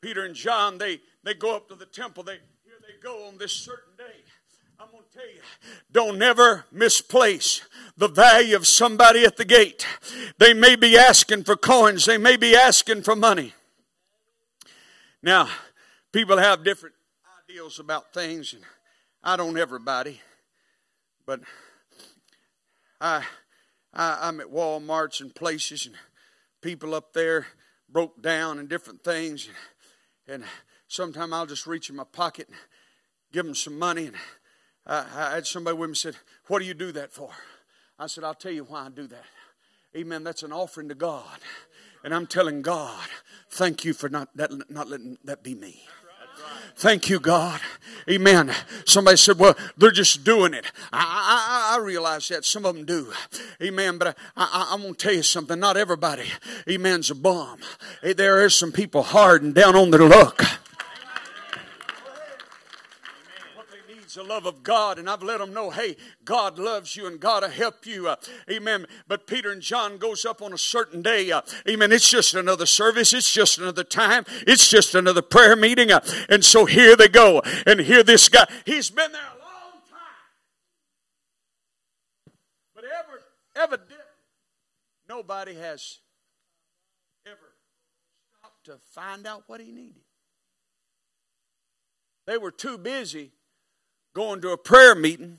Peter 0.00 0.24
and 0.24 0.34
John, 0.34 0.76
they, 0.76 1.00
they 1.22 1.32
go 1.32 1.56
up 1.56 1.68
to 1.68 1.74
the 1.74 1.86
temple. 1.86 2.24
They, 2.24 2.34
here 2.64 2.74
they 2.80 3.02
go 3.02 3.26
on 3.26 3.38
this 3.38 3.52
certain 3.52 3.96
day. 3.96 4.04
I'm 4.78 4.90
going 4.90 5.02
to 5.10 5.18
tell 5.18 5.26
you, 5.26 5.40
don't 5.92 6.20
ever 6.20 6.66
misplace 6.70 7.62
the 7.96 8.08
value 8.08 8.56
of 8.56 8.66
somebody 8.66 9.24
at 9.24 9.36
the 9.36 9.44
gate. 9.44 9.86
They 10.36 10.52
may 10.52 10.76
be 10.76 10.98
asking 10.98 11.44
for 11.44 11.56
coins, 11.56 12.04
they 12.04 12.18
may 12.18 12.36
be 12.36 12.54
asking 12.54 13.02
for 13.02 13.16
money. 13.16 13.54
Now, 15.22 15.48
people 16.12 16.36
have 16.36 16.64
different 16.64 16.96
ideals 17.48 17.78
about 17.78 18.12
things, 18.12 18.52
and 18.52 18.62
I 19.26 19.38
don't 19.38 19.56
everybody. 19.56 20.20
But 21.24 21.40
I, 23.00 23.24
I 23.94 24.18
I'm 24.28 24.38
at 24.38 24.52
Walmart's 24.52 25.22
and 25.22 25.34
places 25.34 25.86
and 25.86 25.94
people 26.60 26.94
up 26.94 27.14
there 27.14 27.46
broke 27.88 28.20
down 28.20 28.58
and 28.58 28.68
different 28.68 29.02
things, 29.02 29.48
and, 29.48 30.34
and 30.34 30.44
sometimes 30.88 31.32
I'll 31.32 31.46
just 31.46 31.66
reach 31.66 31.88
in 31.88 31.96
my 31.96 32.04
pocket 32.04 32.48
and 32.48 32.58
give 33.32 33.46
them 33.46 33.54
some 33.54 33.78
money. 33.78 34.08
And 34.08 34.16
I, 34.86 35.06
I 35.16 35.34
had 35.36 35.46
somebody 35.46 35.78
with 35.78 35.88
me 35.88 35.96
said, 35.96 36.16
"What 36.48 36.58
do 36.58 36.66
you 36.66 36.74
do 36.74 36.92
that 36.92 37.10
for?" 37.10 37.30
I 37.98 38.08
said, 38.08 38.24
"I'll 38.24 38.34
tell 38.34 38.52
you 38.52 38.64
why 38.64 38.84
I 38.84 38.88
do 38.90 39.06
that." 39.06 39.24
Amen. 39.96 40.22
That's 40.22 40.42
an 40.42 40.52
offering 40.52 40.88
to 40.88 40.94
God, 40.94 41.38
and 42.02 42.14
I'm 42.14 42.26
telling 42.26 42.60
God, 42.60 43.08
thank 43.48 43.86
you 43.86 43.94
for 43.94 44.10
not 44.10 44.36
that, 44.36 44.50
not 44.68 44.90
letting 44.90 45.16
that 45.24 45.42
be 45.42 45.54
me. 45.54 45.82
Thank 46.76 47.08
you, 47.08 47.20
God. 47.20 47.60
Amen. 48.10 48.52
Somebody 48.84 49.16
said, 49.16 49.38
well, 49.38 49.56
they're 49.78 49.90
just 49.90 50.24
doing 50.24 50.52
it. 50.52 50.66
I, 50.92 51.72
I, 51.72 51.76
I 51.76 51.82
realize 51.82 52.28
that. 52.28 52.44
Some 52.44 52.66
of 52.66 52.74
them 52.74 52.84
do. 52.84 53.12
Amen. 53.62 53.96
But 53.96 54.18
I, 54.36 54.66
I, 54.70 54.74
am 54.74 54.82
going 54.82 54.94
to 54.94 54.98
tell 54.98 55.14
you 55.14 55.22
something. 55.22 55.58
Not 55.58 55.78
everybody, 55.78 56.24
amen's 56.68 57.10
a 57.10 57.14
bum. 57.14 57.60
There 58.02 58.44
is 58.44 58.54
some 58.54 58.72
people 58.72 59.02
hard 59.02 59.42
and 59.42 59.54
down 59.54 59.74
on 59.74 59.90
their 59.90 60.06
luck. 60.06 60.42
What 63.54 63.66
they 63.70 63.94
needs 63.94 64.03
the 64.14 64.22
love 64.22 64.46
of 64.46 64.62
God, 64.62 64.98
and 64.98 65.08
I've 65.08 65.22
let 65.22 65.38
them 65.38 65.52
know, 65.52 65.70
hey, 65.70 65.96
God 66.24 66.58
loves 66.58 66.96
you 66.96 67.06
and 67.06 67.20
God 67.20 67.42
will 67.42 67.50
help 67.50 67.86
you. 67.86 68.08
Uh, 68.08 68.16
amen. 68.50 68.86
But 69.06 69.26
Peter 69.26 69.52
and 69.52 69.60
John 69.62 69.98
goes 69.98 70.24
up 70.24 70.42
on 70.42 70.52
a 70.52 70.58
certain 70.58 71.02
day. 71.02 71.30
Uh, 71.30 71.42
amen. 71.68 71.92
It's 71.92 72.08
just 72.08 72.34
another 72.34 72.66
service. 72.66 73.12
It's 73.12 73.32
just 73.32 73.58
another 73.58 73.84
time. 73.84 74.24
It's 74.46 74.68
just 74.68 74.94
another 74.94 75.22
prayer 75.22 75.56
meeting. 75.56 75.92
Uh, 75.92 76.00
and 76.28 76.44
so 76.44 76.64
here 76.64 76.96
they 76.96 77.08
go. 77.08 77.42
And 77.66 77.80
here 77.80 78.02
this 78.02 78.28
guy, 78.28 78.46
he's 78.64 78.90
been 78.90 79.12
there 79.12 79.20
a 79.20 79.38
long 79.38 79.82
time. 79.90 80.00
But 82.74 82.84
ever, 82.84 83.20
evidently, 83.56 83.96
nobody 85.08 85.54
has 85.54 85.98
ever 87.26 87.54
stopped 88.38 88.64
to 88.66 88.78
find 88.92 89.26
out 89.26 89.44
what 89.46 89.60
he 89.60 89.70
needed. 89.70 90.02
They 92.26 92.38
were 92.38 92.50
too 92.50 92.78
busy 92.78 93.32
going 94.14 94.40
to 94.40 94.50
a 94.50 94.56
prayer 94.56 94.94
meeting 94.94 95.38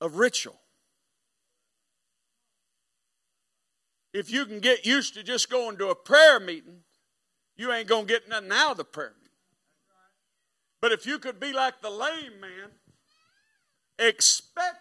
of 0.00 0.16
ritual. 0.16 0.58
If 4.12 4.30
you 4.30 4.44
can 4.46 4.58
get 4.58 4.84
used 4.84 5.14
to 5.14 5.22
just 5.22 5.50
going 5.50 5.76
to 5.78 5.88
a 5.88 5.94
prayer 5.94 6.40
meeting, 6.40 6.80
you 7.56 7.72
ain't 7.72 7.86
going 7.86 8.06
to 8.06 8.12
get 8.12 8.28
nothing 8.28 8.50
out 8.50 8.72
of 8.72 8.76
the 8.78 8.84
prayer 8.84 9.12
meeting. 9.16 9.30
But 10.80 10.92
if 10.92 11.06
you 11.06 11.18
could 11.18 11.38
be 11.38 11.52
like 11.52 11.82
the 11.82 11.90
lame 11.90 12.40
man, 12.40 12.70
expecting. 13.98 14.80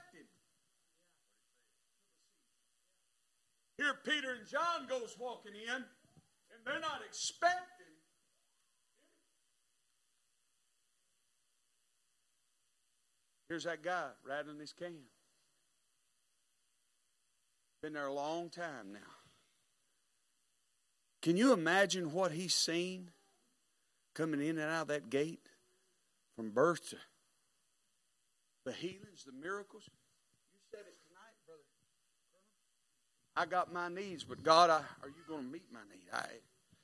Here 3.77 3.93
Peter 4.03 4.31
and 4.31 4.47
John 4.49 4.88
goes 4.88 5.15
walking 5.19 5.53
in, 5.53 5.75
and 5.75 5.85
they're 6.65 6.79
not 6.79 7.01
expecting. 7.05 7.78
Here's 13.50 13.63
that 13.63 13.82
guy 13.82 14.10
rattling 14.24 14.60
his 14.60 14.74
can. 14.74 14.94
Been 17.82 17.94
there 17.94 18.06
a 18.06 18.13
long 18.13 18.50
time 18.50 18.94
now. 18.94 19.00
Can 21.24 21.36
you 21.36 21.51
imagine 21.51 22.13
what 22.13 22.32
he's 22.32 22.53
seen 22.53 23.10
coming 24.13 24.41
in 24.41 24.60
and 24.60 24.72
out 24.72 24.84
of 24.84 24.88
that 24.89 25.10
gate 25.10 25.50
from 26.36 26.51
birth 26.51 26.91
to 26.91 26.98
the 28.65 28.72
healings, 28.72 29.25
the 29.25 29.32
miracles? 29.32 29.89
You 30.53 30.60
said 30.70 30.82
it 30.82 30.96
tonight, 31.08 31.36
brother. 31.46 31.63
I 33.36 33.46
got 33.46 33.74
my 33.74 33.89
needs, 33.89 34.24
but 34.24 34.44
God, 34.44 34.70
I, 34.70 34.82
are 35.01 35.10
you 35.10 35.24
going 35.27 35.46
to 35.46 35.51
meet 35.51 35.65
my 35.74 35.79
need? 35.91 36.06
I, 36.13 36.25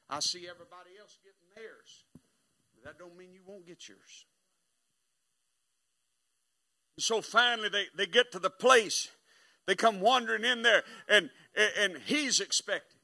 I 0.09 0.19
see 0.19 0.47
everybody 0.49 0.97
else 0.99 1.17
getting 1.23 1.47
theirs. 1.55 2.05
But 2.73 2.85
that 2.85 2.99
don't 2.99 3.15
mean 3.15 3.33
you 3.33 3.41
won't 3.45 3.67
get 3.67 3.87
yours. 3.87 4.25
So 6.97 7.21
finally, 7.21 7.69
they, 7.69 7.85
they 7.95 8.05
get 8.05 8.31
to 8.31 8.39
the 8.39 8.49
place. 8.49 9.09
They 9.67 9.75
come 9.75 9.99
wandering 9.99 10.45
in 10.45 10.61
there, 10.61 10.83
and, 11.09 11.29
and 11.79 11.97
he's 12.05 12.39
expecting. 12.39 12.99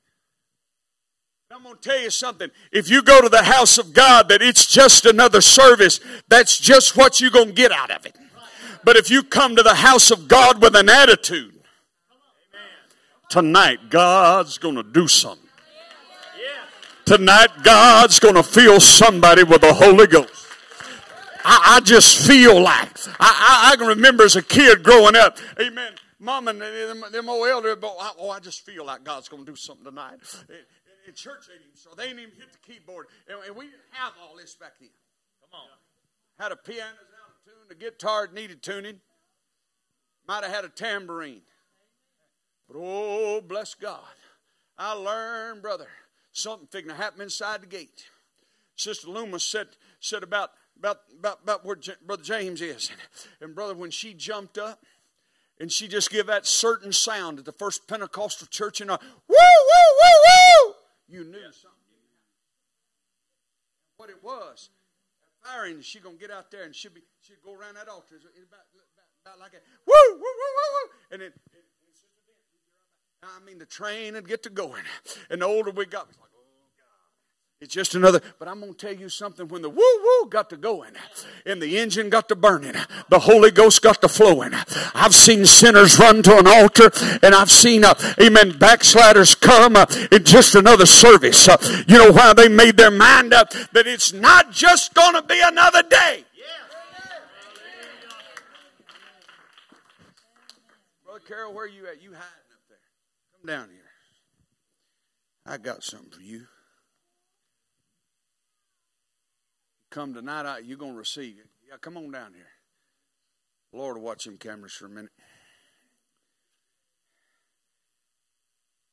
I'm 1.53 1.63
going 1.63 1.75
to 1.75 1.81
tell 1.81 1.99
you 1.99 2.09
something. 2.09 2.49
If 2.71 2.89
you 2.89 3.01
go 3.01 3.21
to 3.21 3.27
the 3.27 3.43
house 3.43 3.77
of 3.77 3.93
God, 3.93 4.29
that 4.29 4.41
it's 4.41 4.65
just 4.65 5.05
another 5.05 5.41
service, 5.41 5.99
that's 6.29 6.57
just 6.57 6.95
what 6.95 7.19
you're 7.19 7.31
going 7.31 7.49
to 7.49 7.53
get 7.53 7.73
out 7.73 7.91
of 7.91 8.05
it. 8.05 8.15
But 8.85 8.95
if 8.95 9.09
you 9.09 9.21
come 9.21 9.57
to 9.57 9.63
the 9.63 9.75
house 9.75 10.11
of 10.11 10.27
God 10.27 10.61
with 10.61 10.75
an 10.75 10.87
attitude, 10.87 11.53
tonight 13.29 13.89
God's 13.89 14.57
going 14.57 14.75
to 14.75 14.83
do 14.83 15.07
something. 15.07 15.49
Tonight 17.05 17.49
God's 17.63 18.19
going 18.19 18.35
to 18.35 18.43
fill 18.43 18.79
somebody 18.79 19.43
with 19.43 19.61
the 19.61 19.73
Holy 19.73 20.07
Ghost. 20.07 20.40
I, 21.43 21.75
I 21.75 21.79
just 21.81 22.25
feel 22.25 22.61
like 22.61 22.89
I, 23.19 23.69
I, 23.69 23.71
I, 23.71 23.75
can 23.75 23.87
remember 23.87 24.23
as 24.23 24.35
a 24.35 24.41
kid 24.41 24.83
growing 24.83 25.15
up, 25.15 25.37
amen. 25.59 25.93
Mom 26.19 26.47
and 26.47 26.61
them, 26.61 27.03
them 27.11 27.29
old 27.29 27.47
elder, 27.47 27.75
but 27.75 27.95
oh, 28.19 28.29
I 28.29 28.39
just 28.39 28.63
feel 28.63 28.85
like 28.85 29.03
God's 29.03 29.27
going 29.27 29.43
to 29.43 29.51
do 29.51 29.55
something 29.55 29.85
tonight. 29.85 30.19
In, 31.07 31.15
church, 31.15 31.47
they 31.47 31.55
didn't, 31.55 31.77
so 31.77 31.89
they 31.97 32.07
didn't 32.07 32.19
even 32.19 32.35
hit 32.35 32.51
the 32.51 32.59
keyboard, 32.59 33.07
and, 33.27 33.39
and, 33.47 33.55
we 33.55 33.65
didn't 33.65 33.81
have 33.91 34.13
all 34.21 34.37
this 34.37 34.53
back 34.55 34.73
then. 34.79 34.89
Come 35.41 35.59
on, 35.59 36.43
had 36.43 36.51
a 36.51 36.55
piano 36.55 36.89
out 36.89 37.31
of 37.31 37.43
tune, 37.43 37.67
the 37.69 37.75
guitar 37.75 38.29
needed 38.33 38.61
tuning, 38.61 39.01
might 40.27 40.43
have 40.43 40.53
had 40.53 40.63
a 40.63 40.69
tambourine, 40.69 41.41
but 42.67 42.77
oh, 42.79 43.41
bless 43.41 43.73
God, 43.73 43.99
I 44.77 44.93
learned, 44.93 45.63
brother, 45.63 45.87
something 46.31 46.67
figuring 46.67 46.95
to 46.95 47.01
happen 47.01 47.21
inside 47.21 47.61
the 47.61 47.67
gate. 47.67 48.05
Sister 48.75 49.09
Loomis 49.09 49.43
said 49.43 49.67
said 49.99 50.23
about 50.23 50.51
about, 50.81 50.97
about, 51.19 51.39
about 51.43 51.65
where 51.65 51.75
J- 51.75 51.93
Brother 52.05 52.23
James 52.23 52.61
is. 52.61 52.91
And, 53.39 53.53
brother, 53.53 53.75
when 53.75 53.91
she 53.91 54.13
jumped 54.13 54.57
up 54.57 54.83
and 55.59 55.71
she 55.71 55.87
just 55.87 56.09
gave 56.09 56.25
that 56.25 56.47
certain 56.47 56.91
sound 56.91 57.37
at 57.37 57.45
the 57.45 57.51
first 57.51 57.87
Pentecostal 57.87 58.47
church, 58.47 58.81
and 58.81 58.89
woo, 58.89 58.97
woo, 58.99 59.27
woo, 59.29 60.17
woo, 60.27 60.73
you 61.07 61.23
knew 61.23 61.51
something. 61.51 61.77
What 63.97 64.09
it 64.09 64.23
was. 64.23 64.71
Firing, 65.43 65.81
she 65.81 65.99
gonna 65.99 66.15
get 66.15 66.31
out 66.31 66.49
there 66.49 66.63
and 66.63 66.75
she'll 66.75 66.91
be 66.91 67.01
she'd 67.21 67.41
go 67.43 67.53
around 67.53 67.75
that 67.75 67.87
altar 67.87 68.15
about, 68.15 68.33
about, 68.47 69.37
about 69.37 69.39
like 69.39 69.53
a 69.53 69.61
woo, 69.85 69.93
woo, 70.13 70.17
woo, 70.19 70.19
woo, 70.19 70.69
woo. 70.73 70.89
And 71.11 71.21
then 71.21 71.31
I 73.23 73.45
mean 73.45 73.59
the 73.59 73.65
train 73.65 74.15
would 74.15 74.27
get 74.27 74.41
to 74.43 74.49
going. 74.49 74.83
And 75.29 75.41
the 75.41 75.45
older 75.45 75.71
we 75.71 75.85
got, 75.85 76.07
like, 76.07 76.30
it's 77.61 77.75
just 77.75 77.93
another, 77.93 78.21
but 78.39 78.47
I'm 78.47 78.59
going 78.59 78.73
to 78.73 78.87
tell 78.87 78.95
you 78.95 79.07
something. 79.07 79.47
When 79.47 79.61
the 79.61 79.69
woo 79.69 79.77
woo 79.77 80.27
got 80.27 80.49
to 80.49 80.57
going 80.57 80.93
and 81.45 81.61
the 81.61 81.77
engine 81.77 82.09
got 82.09 82.27
to 82.29 82.35
burning, 82.35 82.73
the 83.09 83.19
Holy 83.19 83.51
Ghost 83.51 83.83
got 83.83 84.01
to 84.01 84.09
flowing. 84.09 84.53
I've 84.95 85.13
seen 85.13 85.45
sinners 85.45 85.99
run 85.99 86.23
to 86.23 86.39
an 86.39 86.47
altar 86.47 86.89
and 87.21 87.35
I've 87.35 87.51
seen, 87.51 87.85
uh, 87.85 87.93
amen, 88.19 88.57
backsliders 88.57 89.35
come 89.35 89.75
uh, 89.75 89.85
in 90.11 90.23
just 90.23 90.55
another 90.55 90.87
service. 90.87 91.47
Uh, 91.47 91.57
you 91.87 91.99
know 91.99 92.11
why 92.11 92.33
they 92.33 92.49
made 92.49 92.77
their 92.77 92.89
mind 92.89 93.31
up? 93.31 93.51
That 93.73 93.85
it's 93.85 94.11
not 94.11 94.51
just 94.51 94.95
going 94.95 95.13
to 95.13 95.21
be 95.21 95.39
another 95.39 95.83
day. 95.83 96.25
Brother 101.05 101.21
Carol, 101.27 101.53
where 101.53 101.65
are 101.65 101.67
you 101.67 101.85
at? 101.85 102.01
You 102.01 102.09
hiding 102.09 102.23
up 102.23 102.63
there. 102.69 102.77
Come 103.37 103.47
down 103.47 103.69
here. 103.69 103.81
I 105.45 105.59
got 105.59 105.83
something 105.83 106.09
for 106.09 106.21
you. 106.23 106.47
Come 109.91 110.13
tonight, 110.13 110.45
I, 110.45 110.59
you're 110.59 110.77
going 110.77 110.93
to 110.93 110.97
receive 110.97 111.37
it. 111.37 111.47
Yeah, 111.69 111.75
come 111.79 111.97
on 111.97 112.11
down 112.11 112.33
here. 112.33 112.47
Lord, 113.73 113.97
watch 113.97 114.23
them 114.23 114.37
cameras 114.37 114.73
for 114.73 114.87
a 114.87 114.89
minute. 114.89 115.11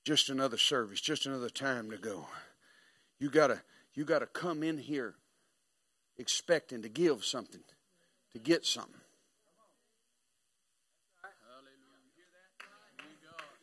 Just 0.05 0.29
another 0.29 0.59
service, 0.59 1.01
just 1.01 1.27
another 1.27 1.51
time 1.51 1.91
to 1.91 1.97
go. 1.97 2.27
You 3.19 3.31
gotta, 3.31 3.63
you 3.95 4.05
gotta 4.05 4.27
come 4.27 4.63
in 4.63 4.79
here 4.79 5.15
expecting 6.17 6.83
to 6.83 6.89
give 6.89 7.25
something, 7.25 7.61
to 8.33 8.39
get 8.39 8.65
something. 8.65 9.01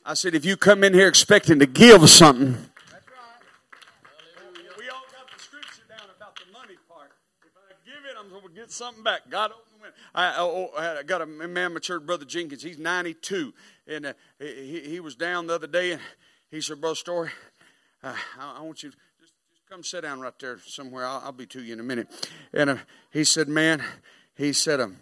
I 0.08 0.14
said, 0.14 0.36
if 0.36 0.46
you 0.46 0.56
come 0.56 0.84
in 0.84 0.94
here 0.94 1.08
expecting 1.08 1.58
to 1.60 1.66
give 1.66 2.08
something, 2.10 2.58
get 8.56 8.72
something 8.72 9.04
back. 9.04 9.30
God 9.30 9.52
opened 9.52 9.76
the 9.78 9.82
window. 9.82 9.98
I, 10.14 10.36
oh, 10.38 10.72
oh 10.74 10.98
I 11.00 11.04
got 11.04 11.22
a 11.22 11.26
man 11.26 11.74
matured, 11.74 12.06
Brother 12.06 12.26
Jenkins. 12.26 12.64
He's 12.64 12.80
92. 12.80 13.54
And 13.88 14.06
uh, 14.08 14.14
he, 14.40 14.82
he 14.82 15.00
was 15.00 15.16
down 15.16 15.48
the 15.48 15.56
other 15.56 15.68
day 15.68 15.92
and 15.92 16.02
he 16.50 16.62
said, 16.62 16.80
Brother 16.80 16.96
Story, 16.96 17.32
uh, 18.02 18.16
I, 18.40 18.60
I, 18.60 18.62
want 18.62 18.82
you 18.82 18.92
to 18.92 18.98
just, 19.20 19.34
just 19.52 19.70
come 19.70 19.84
sit 19.84 20.02
down 20.02 20.22
right 20.22 20.38
there 20.40 20.58
somewhere. 20.66 21.06
I'll, 21.06 21.22
I'll 21.26 21.32
be 21.34 21.46
to 21.48 21.62
you 21.62 21.74
in 21.74 21.80
a 21.80 21.84
minute. 21.84 22.08
And 22.54 22.70
uh, 22.70 22.78
he 23.12 23.24
said, 23.26 23.50
Man, 23.50 23.84
he 24.36 24.54
said, 24.54 24.80
um, 24.80 24.98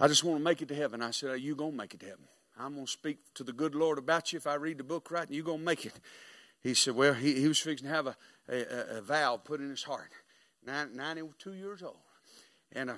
I 0.00 0.08
just 0.08 0.24
want 0.24 0.38
to 0.38 0.44
make 0.44 0.62
it 0.62 0.68
to 0.68 0.74
heaven. 0.74 1.02
I 1.02 1.10
said, 1.10 1.30
Are 1.30 1.36
you 1.36 1.54
going 1.54 1.72
to 1.72 1.76
make 1.76 1.94
it 1.94 2.00
to 2.00 2.06
heaven? 2.06 2.24
I'm 2.58 2.74
going 2.74 2.86
to 2.86 2.92
speak 2.92 3.18
to 3.34 3.44
the 3.44 3.52
good 3.52 3.74
Lord 3.74 3.98
about 3.98 4.32
you 4.32 4.38
if 4.38 4.46
I 4.46 4.54
read 4.54 4.78
the 4.78 4.84
book 4.84 5.10
right, 5.10 5.26
and 5.26 5.34
you're 5.34 5.44
going 5.44 5.58
to 5.58 5.64
make 5.64 5.84
it. 5.84 5.94
He 6.62 6.74
said, 6.74 6.94
Well, 6.94 7.14
he, 7.14 7.34
he 7.34 7.48
was 7.48 7.58
fixing 7.58 7.88
to 7.88 7.94
have 7.94 8.06
a, 8.06 8.16
a, 8.48 8.98
a 8.98 9.02
vow 9.02 9.36
put 9.36 9.60
in 9.60 9.68
his 9.68 9.82
heart. 9.82 10.10
92 10.64 11.54
years 11.54 11.82
old. 11.82 11.96
And 12.74 12.90
uh, 12.90 12.94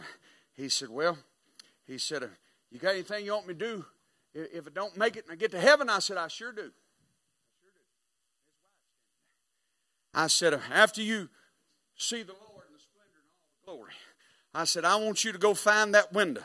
he 0.56 0.68
said, 0.68 0.88
Well, 0.88 1.18
he 1.86 1.98
said, 1.98 2.22
uh, 2.22 2.28
You 2.70 2.78
got 2.78 2.90
anything 2.90 3.24
you 3.24 3.32
want 3.32 3.48
me 3.48 3.54
to 3.54 3.58
do? 3.58 3.84
If 4.34 4.66
I 4.66 4.70
don't 4.70 4.96
make 4.96 5.16
it 5.16 5.24
and 5.24 5.32
I 5.32 5.36
get 5.36 5.52
to 5.52 5.60
heaven, 5.60 5.88
I 5.88 6.00
said, 6.00 6.16
I 6.16 6.28
sure 6.28 6.52
do. 6.52 6.70
I 10.12 10.28
said, 10.28 10.54
uh, 10.54 10.58
After 10.72 11.02
you 11.02 11.28
see 11.96 12.22
the 12.22 12.32
Lord 12.32 12.64
and 12.66 12.76
the 12.76 12.80
splendor 12.80 13.18
and 13.18 13.28
all 13.36 13.76
the 13.76 13.78
glory, 13.78 13.92
I 14.54 14.64
said, 14.64 14.84
I 14.84 14.96
want 14.96 15.24
you 15.24 15.32
to 15.32 15.38
go 15.38 15.54
find 15.54 15.94
that 15.94 16.12
window 16.12 16.42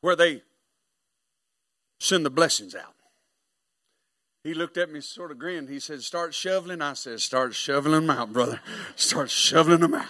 where 0.00 0.16
they 0.16 0.42
send 1.98 2.24
the 2.24 2.30
blessings 2.30 2.74
out. 2.74 2.94
He 4.44 4.54
looked 4.54 4.76
at 4.76 4.92
me, 4.92 5.00
sort 5.00 5.32
of 5.32 5.38
grinned. 5.38 5.68
He 5.68 5.80
said, 5.80 6.02
Start 6.02 6.32
shoveling. 6.32 6.80
I 6.80 6.92
said, 6.92 7.20
Start 7.20 7.54
shoveling 7.54 8.06
them 8.06 8.10
out, 8.10 8.32
brother. 8.32 8.60
Start 8.94 9.28
shoveling 9.30 9.80
them 9.80 9.94
out. 9.94 10.06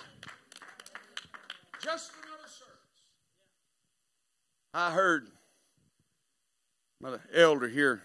Just 1.87 2.11
another 2.21 2.49
service. 2.49 3.05
I 4.75 4.91
heard 4.91 5.29
my 7.01 7.19
elder 7.33 7.69
here, 7.69 8.03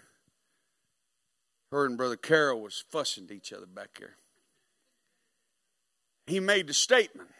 her 1.72 1.84
and 1.86 1.96
Brother 1.96 2.16
Carroll 2.16 2.60
was 2.60 2.84
fussing 2.90 3.26
to 3.26 3.34
each 3.34 3.52
other 3.52 3.66
back 3.66 3.98
here. 3.98 4.14
He 6.28 6.38
made 6.38 6.68
the 6.68 6.74
statement. 6.74 7.30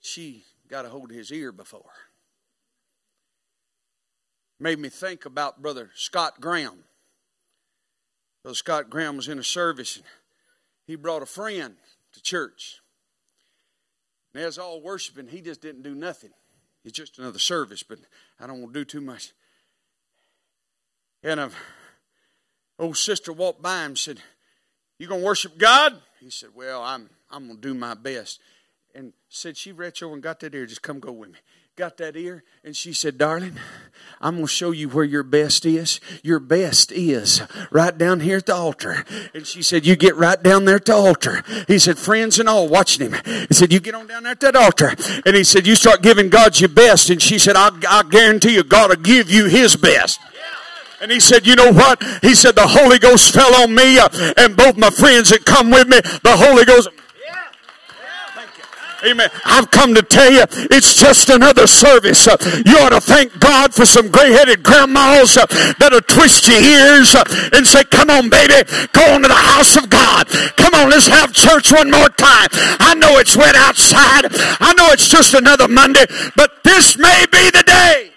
She 0.00 0.44
got 0.70 0.84
a 0.84 0.90
hold 0.90 1.10
of 1.10 1.16
his 1.16 1.32
ear 1.32 1.50
before. 1.50 1.90
Made 4.60 4.78
me 4.78 4.88
think 4.90 5.24
about 5.24 5.60
Brother 5.60 5.90
Scott 5.94 6.40
Graham. 6.40 6.84
Brother 8.44 8.54
Scott 8.54 8.90
Graham 8.90 9.16
was 9.16 9.26
in 9.26 9.40
a 9.40 9.44
service 9.44 9.96
and 9.96 10.04
he 10.86 10.94
brought 10.94 11.22
a 11.22 11.26
friend 11.26 11.74
to 12.12 12.22
church. 12.22 12.80
And 14.34 14.42
as 14.42 14.58
all 14.58 14.80
worshiping, 14.80 15.28
he 15.28 15.40
just 15.40 15.60
didn't 15.60 15.82
do 15.82 15.94
nothing. 15.94 16.30
It's 16.84 16.96
just 16.96 17.18
another 17.18 17.38
service, 17.38 17.82
but 17.82 17.98
I 18.38 18.46
don't 18.46 18.60
want 18.60 18.74
to 18.74 18.80
do 18.80 18.84
too 18.84 19.00
much. 19.00 19.32
And 21.22 21.40
a 21.40 21.50
old 22.78 22.96
sister 22.96 23.32
walked 23.32 23.62
by 23.62 23.80
him 23.80 23.92
and 23.92 23.98
said, 23.98 24.20
You 24.98 25.06
gonna 25.06 25.22
worship 25.22 25.56
God? 25.56 26.02
He 26.20 26.28
said, 26.30 26.50
Well, 26.54 26.82
I'm 26.82 27.08
I'm 27.30 27.46
gonna 27.46 27.60
do 27.60 27.72
my 27.72 27.94
best. 27.94 28.40
And 28.94 29.12
said 29.28 29.56
she 29.56 29.72
reached 29.72 30.02
over 30.02 30.14
and 30.14 30.22
got 30.22 30.40
that 30.40 30.54
ear, 30.54 30.66
just 30.66 30.82
come 30.82 31.00
go 31.00 31.12
with 31.12 31.30
me 31.30 31.38
got 31.76 31.96
that 31.96 32.14
ear 32.16 32.44
and 32.62 32.76
she 32.76 32.92
said 32.92 33.18
darling 33.18 33.56
i'm 34.20 34.36
going 34.36 34.46
to 34.46 34.52
show 34.52 34.70
you 34.70 34.88
where 34.88 35.04
your 35.04 35.24
best 35.24 35.66
is. 35.66 36.00
Your 36.22 36.38
best 36.38 36.92
is 36.92 37.42
right 37.72 37.96
down 37.98 38.20
here 38.20 38.36
at 38.36 38.46
the 38.46 38.54
altar. 38.54 39.04
And 39.34 39.44
she 39.44 39.60
said 39.62 39.84
you 39.84 39.96
get 39.96 40.14
right 40.14 40.40
down 40.40 40.64
there 40.64 40.76
at 40.76 40.84
the 40.84 40.94
altar. 40.94 41.42
He 41.66 41.78
said 41.78 41.98
friends 41.98 42.38
and 42.38 42.48
all 42.48 42.68
watching 42.68 43.10
him. 43.10 43.20
He 43.48 43.54
said 43.54 43.72
you 43.72 43.80
get 43.80 43.94
on 43.94 44.06
down 44.06 44.22
there 44.22 44.32
at 44.32 44.40
that 44.40 44.56
altar. 44.56 44.94
And 45.26 45.34
he 45.34 45.42
said 45.42 45.66
you 45.66 45.74
start 45.74 46.00
giving 46.00 46.30
god 46.30 46.58
your 46.58 46.68
best. 46.68 47.10
And 47.10 47.20
she 47.20 47.38
said 47.38 47.56
i, 47.56 47.70
I 47.88 48.02
guarantee 48.04 48.54
you 48.54 48.62
god 48.62 48.90
will 48.90 48.96
give 48.96 49.28
you 49.28 49.46
his 49.46 49.76
best. 49.76 50.20
And 51.00 51.10
he 51.10 51.20
said, 51.20 51.46
You 51.46 51.54
know 51.54 51.72
what? 51.72 52.02
He 52.22 52.34
said, 52.34 52.54
The 52.54 52.66
Holy 52.66 52.98
Ghost 52.98 53.34
fell 53.34 53.54
on 53.62 53.74
me, 53.74 53.98
uh, 53.98 54.08
and 54.38 54.56
both 54.56 54.78
my 54.78 54.88
friends 54.88 55.30
that 55.30 55.44
come 55.44 55.70
with 55.70 55.86
me, 55.86 56.00
the 56.00 56.36
Holy 56.36 56.64
Ghost. 56.64 56.88
Amen. 59.04 59.28
I've 59.44 59.70
come 59.70 59.94
to 59.94 60.02
tell 60.02 60.32
you, 60.32 60.44
it's 60.70 60.94
just 60.94 61.28
another 61.28 61.66
service. 61.66 62.26
You 62.64 62.78
ought 62.78 62.90
to 62.90 63.00
thank 63.00 63.38
God 63.38 63.74
for 63.74 63.84
some 63.84 64.10
gray-headed 64.10 64.62
grandmas 64.62 65.36
uh, 65.36 65.46
that'll 65.78 66.00
twist 66.00 66.48
your 66.48 66.60
ears 66.60 67.14
uh, 67.14 67.24
and 67.52 67.66
say, 67.66 67.84
come 67.84 68.08
on, 68.08 68.30
baby, 68.30 68.64
go 68.92 69.02
on 69.12 69.22
to 69.22 69.28
the 69.28 69.34
house 69.34 69.76
of 69.76 69.90
God. 69.90 70.26
Come 70.56 70.74
on, 70.74 70.88
let's 70.88 71.06
have 71.06 71.32
church 71.32 71.70
one 71.72 71.90
more 71.90 72.08
time. 72.08 72.48
I 72.80 72.94
know 72.96 73.18
it's 73.18 73.36
wet 73.36 73.54
outside. 73.56 74.26
I 74.60 74.72
know 74.76 74.88
it's 74.90 75.08
just 75.08 75.34
another 75.34 75.68
Monday, 75.68 76.06
but 76.34 76.64
this 76.64 76.96
may 76.96 77.26
be 77.30 77.50
the 77.50 77.62
day. 77.66 78.10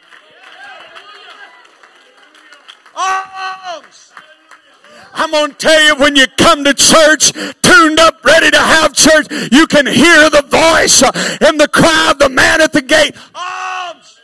Oh, 2.96 3.84
I'm 5.18 5.32
going 5.32 5.52
to 5.52 5.58
tell 5.58 5.84
you 5.84 5.96
when 5.96 6.16
you 6.16 6.28
come 6.38 6.64
to 6.64 6.74
church, 6.74 7.32
tuned 7.62 8.00
up, 8.00 8.24
ready 8.24 8.52
to 8.52 8.58
have 8.60 8.94
church, 8.94 9.28
you 9.52 9.66
can 9.66 9.88
hear 9.88 10.30
the 10.30 10.44
voice 10.44 11.02
and 11.42 11.60
the 11.60 11.68
cry 11.68 12.12
of 12.12 12.20
the 12.20 12.30
man 12.30 12.62
at 12.62 12.72
the 12.72 12.82
gate. 12.82 13.16
Arms! 13.34 14.20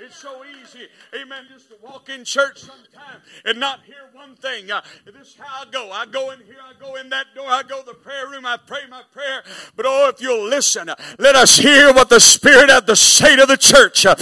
It's 0.00 0.16
so 0.16 0.42
easy, 0.44 0.88
amen, 1.14 1.44
just 1.52 1.68
to 1.68 1.76
walk 1.82 2.08
in 2.08 2.24
church 2.24 2.58
sometime 2.58 3.20
and 3.44 3.60
not 3.60 3.80
hear 3.84 4.10
one 4.12 4.34
thing. 4.34 4.70
Uh, 4.70 4.80
this 5.04 5.28
is 5.28 5.36
how 5.38 5.62
I 5.62 5.70
go. 5.70 5.90
I 5.92 6.04
go 6.06 6.32
in 6.32 6.40
here, 6.40 6.56
I 6.62 6.72
go 6.82 6.96
in 6.96 7.08
that 7.10 7.26
door, 7.34 7.46
I 7.46 7.62
go 7.62 7.80
to 7.80 7.86
the 7.86 7.94
prayer 7.94 8.26
room, 8.28 8.44
I 8.44 8.56
pray 8.56 8.80
my 8.88 9.02
prayer. 9.12 9.44
But 9.76 9.86
oh, 9.86 10.08
if 10.08 10.20
you'll 10.20 10.48
listen, 10.48 10.88
uh, 10.88 10.96
let 11.18 11.36
us 11.36 11.56
hear 11.56 11.92
what 11.92 12.08
the 12.08 12.18
Spirit 12.18 12.70
had 12.70 12.86
to 12.88 12.96
say 12.96 13.36
to 13.36 13.46
the 13.46 13.56
church. 13.56 14.04
Uh, 14.04 14.16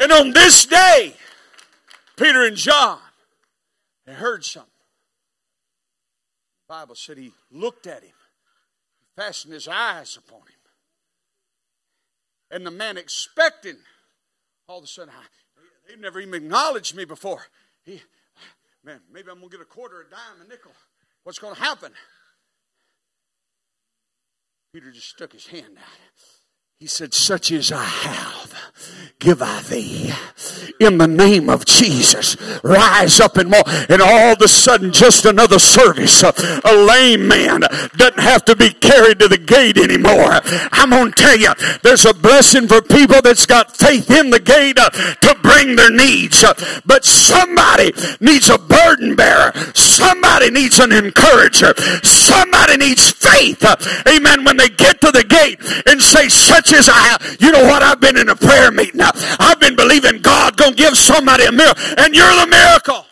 and 0.00 0.12
on 0.12 0.32
this 0.32 0.66
day, 0.66 1.14
Peter 2.18 2.44
and 2.44 2.56
John, 2.56 2.98
they 4.04 4.12
heard 4.12 4.44
something. 4.44 4.70
The 6.66 6.74
Bible 6.74 6.96
said 6.96 7.16
he 7.16 7.32
looked 7.50 7.86
at 7.86 8.02
him, 8.02 8.14
fastened 9.16 9.54
his 9.54 9.68
eyes 9.68 10.16
upon 10.16 10.40
him. 10.40 10.46
And 12.50 12.66
the 12.66 12.70
man 12.70 12.96
expecting, 12.96 13.76
all 14.68 14.78
of 14.78 14.84
a 14.84 14.86
sudden, 14.88 15.14
ah, 15.16 15.22
I, 15.22 15.60
they've 15.86 16.00
never 16.00 16.20
even 16.20 16.34
acknowledged 16.34 16.96
me 16.96 17.04
before. 17.04 17.46
He, 17.84 18.02
man, 18.84 19.00
maybe 19.12 19.30
I'm 19.30 19.38
going 19.38 19.50
to 19.50 19.56
get 19.56 19.62
a 19.62 19.68
quarter, 19.68 20.00
a 20.00 20.10
dime, 20.10 20.44
a 20.44 20.48
nickel. 20.48 20.72
What's 21.22 21.38
going 21.38 21.54
to 21.54 21.60
happen? 21.60 21.92
Peter 24.72 24.90
just 24.90 25.08
stuck 25.08 25.32
his 25.32 25.46
hand 25.46 25.76
out. 25.78 26.37
He 26.80 26.86
said, 26.86 27.12
Such 27.12 27.50
as 27.50 27.72
I 27.72 27.82
have, 27.82 28.54
give 29.18 29.42
I 29.42 29.62
thee. 29.62 30.12
In 30.78 30.98
the 30.98 31.08
name 31.08 31.50
of 31.50 31.64
Jesus, 31.64 32.36
rise 32.62 33.18
up 33.18 33.36
and 33.36 33.50
walk. 33.50 33.66
And 33.88 34.00
all 34.00 34.34
of 34.34 34.40
a 34.40 34.46
sudden, 34.46 34.92
just 34.92 35.24
another 35.24 35.58
service. 35.58 36.22
A 36.22 36.32
lame 36.72 37.26
man 37.26 37.62
doesn't 37.96 38.20
have 38.20 38.44
to 38.44 38.54
be 38.54 38.70
carried 38.70 39.18
to 39.18 39.26
the 39.26 39.38
gate 39.38 39.76
anymore. 39.76 40.38
I'm 40.70 40.90
going 40.90 41.10
to 41.10 41.20
tell 41.20 41.36
you, 41.36 41.52
there's 41.82 42.06
a 42.06 42.14
blessing 42.14 42.68
for 42.68 42.80
people 42.80 43.20
that's 43.22 43.44
got 43.44 43.76
faith 43.76 44.08
in 44.12 44.30
the 44.30 44.38
gate 44.38 44.78
uh, 44.78 44.90
to 44.90 45.34
bring 45.42 45.74
their 45.74 45.90
needs. 45.90 46.44
But 46.86 47.04
somebody 47.04 47.90
needs 48.20 48.50
a 48.50 48.58
burden 48.58 49.16
bearer. 49.16 49.52
Somebody 49.74 50.50
needs 50.50 50.78
an 50.78 50.92
encourager. 50.92 51.74
Somebody 52.04 52.76
needs 52.76 53.10
faith. 53.10 53.64
Amen. 54.06 54.44
When 54.44 54.56
they 54.56 54.68
get 54.68 55.00
to 55.00 55.10
the 55.10 55.24
gate 55.24 55.58
and 55.86 56.00
say, 56.00 56.28
Such 56.28 56.67
I 56.88 57.00
have. 57.08 57.36
You 57.40 57.50
know 57.52 57.62
what? 57.64 57.82
I've 57.82 58.00
been 58.00 58.18
in 58.18 58.28
a 58.28 58.36
prayer 58.36 58.70
meeting. 58.70 59.00
I've 59.02 59.60
been 59.60 59.76
believing 59.76 60.20
God 60.20 60.56
gonna 60.56 60.74
give 60.74 60.96
somebody 60.96 61.44
a 61.44 61.52
miracle, 61.52 61.82
and 61.98 62.14
you're 62.14 62.36
the 62.36 62.46
miracle. 62.46 63.07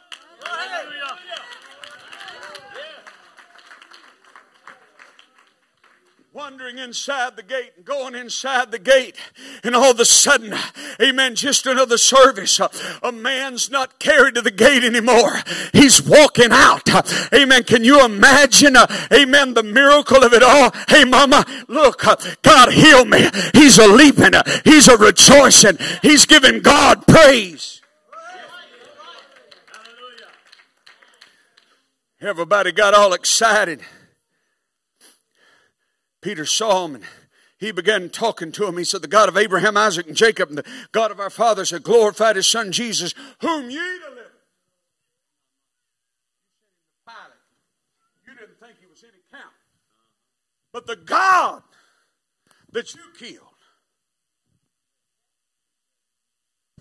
Wandering 6.46 6.78
inside 6.78 7.34
the 7.34 7.42
gate 7.42 7.72
and 7.74 7.84
going 7.84 8.14
inside 8.14 8.70
the 8.70 8.78
gate. 8.78 9.16
And 9.64 9.74
all 9.74 9.90
of 9.90 9.98
a 9.98 10.04
sudden, 10.04 10.54
amen, 11.02 11.34
just 11.34 11.66
another 11.66 11.98
service. 11.98 12.60
A 13.02 13.10
man's 13.10 13.68
not 13.68 13.98
carried 13.98 14.36
to 14.36 14.42
the 14.42 14.52
gate 14.52 14.84
anymore. 14.84 15.42
He's 15.72 16.00
walking 16.00 16.52
out. 16.52 16.88
Amen. 17.34 17.64
Can 17.64 17.82
you 17.82 18.04
imagine, 18.04 18.76
amen, 19.12 19.54
the 19.54 19.64
miracle 19.64 20.22
of 20.22 20.32
it 20.32 20.44
all? 20.44 20.70
Hey, 20.88 21.02
mama, 21.02 21.44
look, 21.66 22.04
God 22.42 22.72
heal 22.72 23.04
me. 23.04 23.28
He's 23.52 23.78
a 23.78 23.88
leaping. 23.88 24.34
He's 24.64 24.86
a 24.86 24.96
rejoicing. 24.96 25.78
He's 26.00 26.26
giving 26.26 26.60
God 26.60 27.08
praise. 27.08 27.82
Everybody 32.20 32.70
got 32.70 32.94
all 32.94 33.14
excited. 33.14 33.80
Peter 36.26 36.44
saw 36.44 36.86
him 36.86 36.96
and 36.96 37.04
he 37.56 37.70
began 37.70 38.10
talking 38.10 38.50
to 38.50 38.66
him. 38.66 38.76
He 38.78 38.82
said, 38.82 39.00
The 39.00 39.06
God 39.06 39.28
of 39.28 39.36
Abraham, 39.36 39.76
Isaac, 39.76 40.08
and 40.08 40.16
Jacob, 40.16 40.48
and 40.48 40.58
the 40.58 40.64
God 40.90 41.12
of 41.12 41.20
our 41.20 41.30
fathers 41.30 41.70
had 41.70 41.84
glorified 41.84 42.34
his 42.34 42.48
son 42.48 42.72
Jesus, 42.72 43.14
whom 43.40 43.70
ye 43.70 43.76
delivered. 43.76 44.32
You 48.26 48.34
didn't 48.34 48.58
think 48.58 48.72
he 48.80 48.86
was 48.86 49.04
any 49.04 49.22
count. 49.30 49.54
But 50.72 50.88
the 50.88 50.96
God 50.96 51.62
that 52.72 52.92
you 52.92 53.02
killed, 53.16 53.46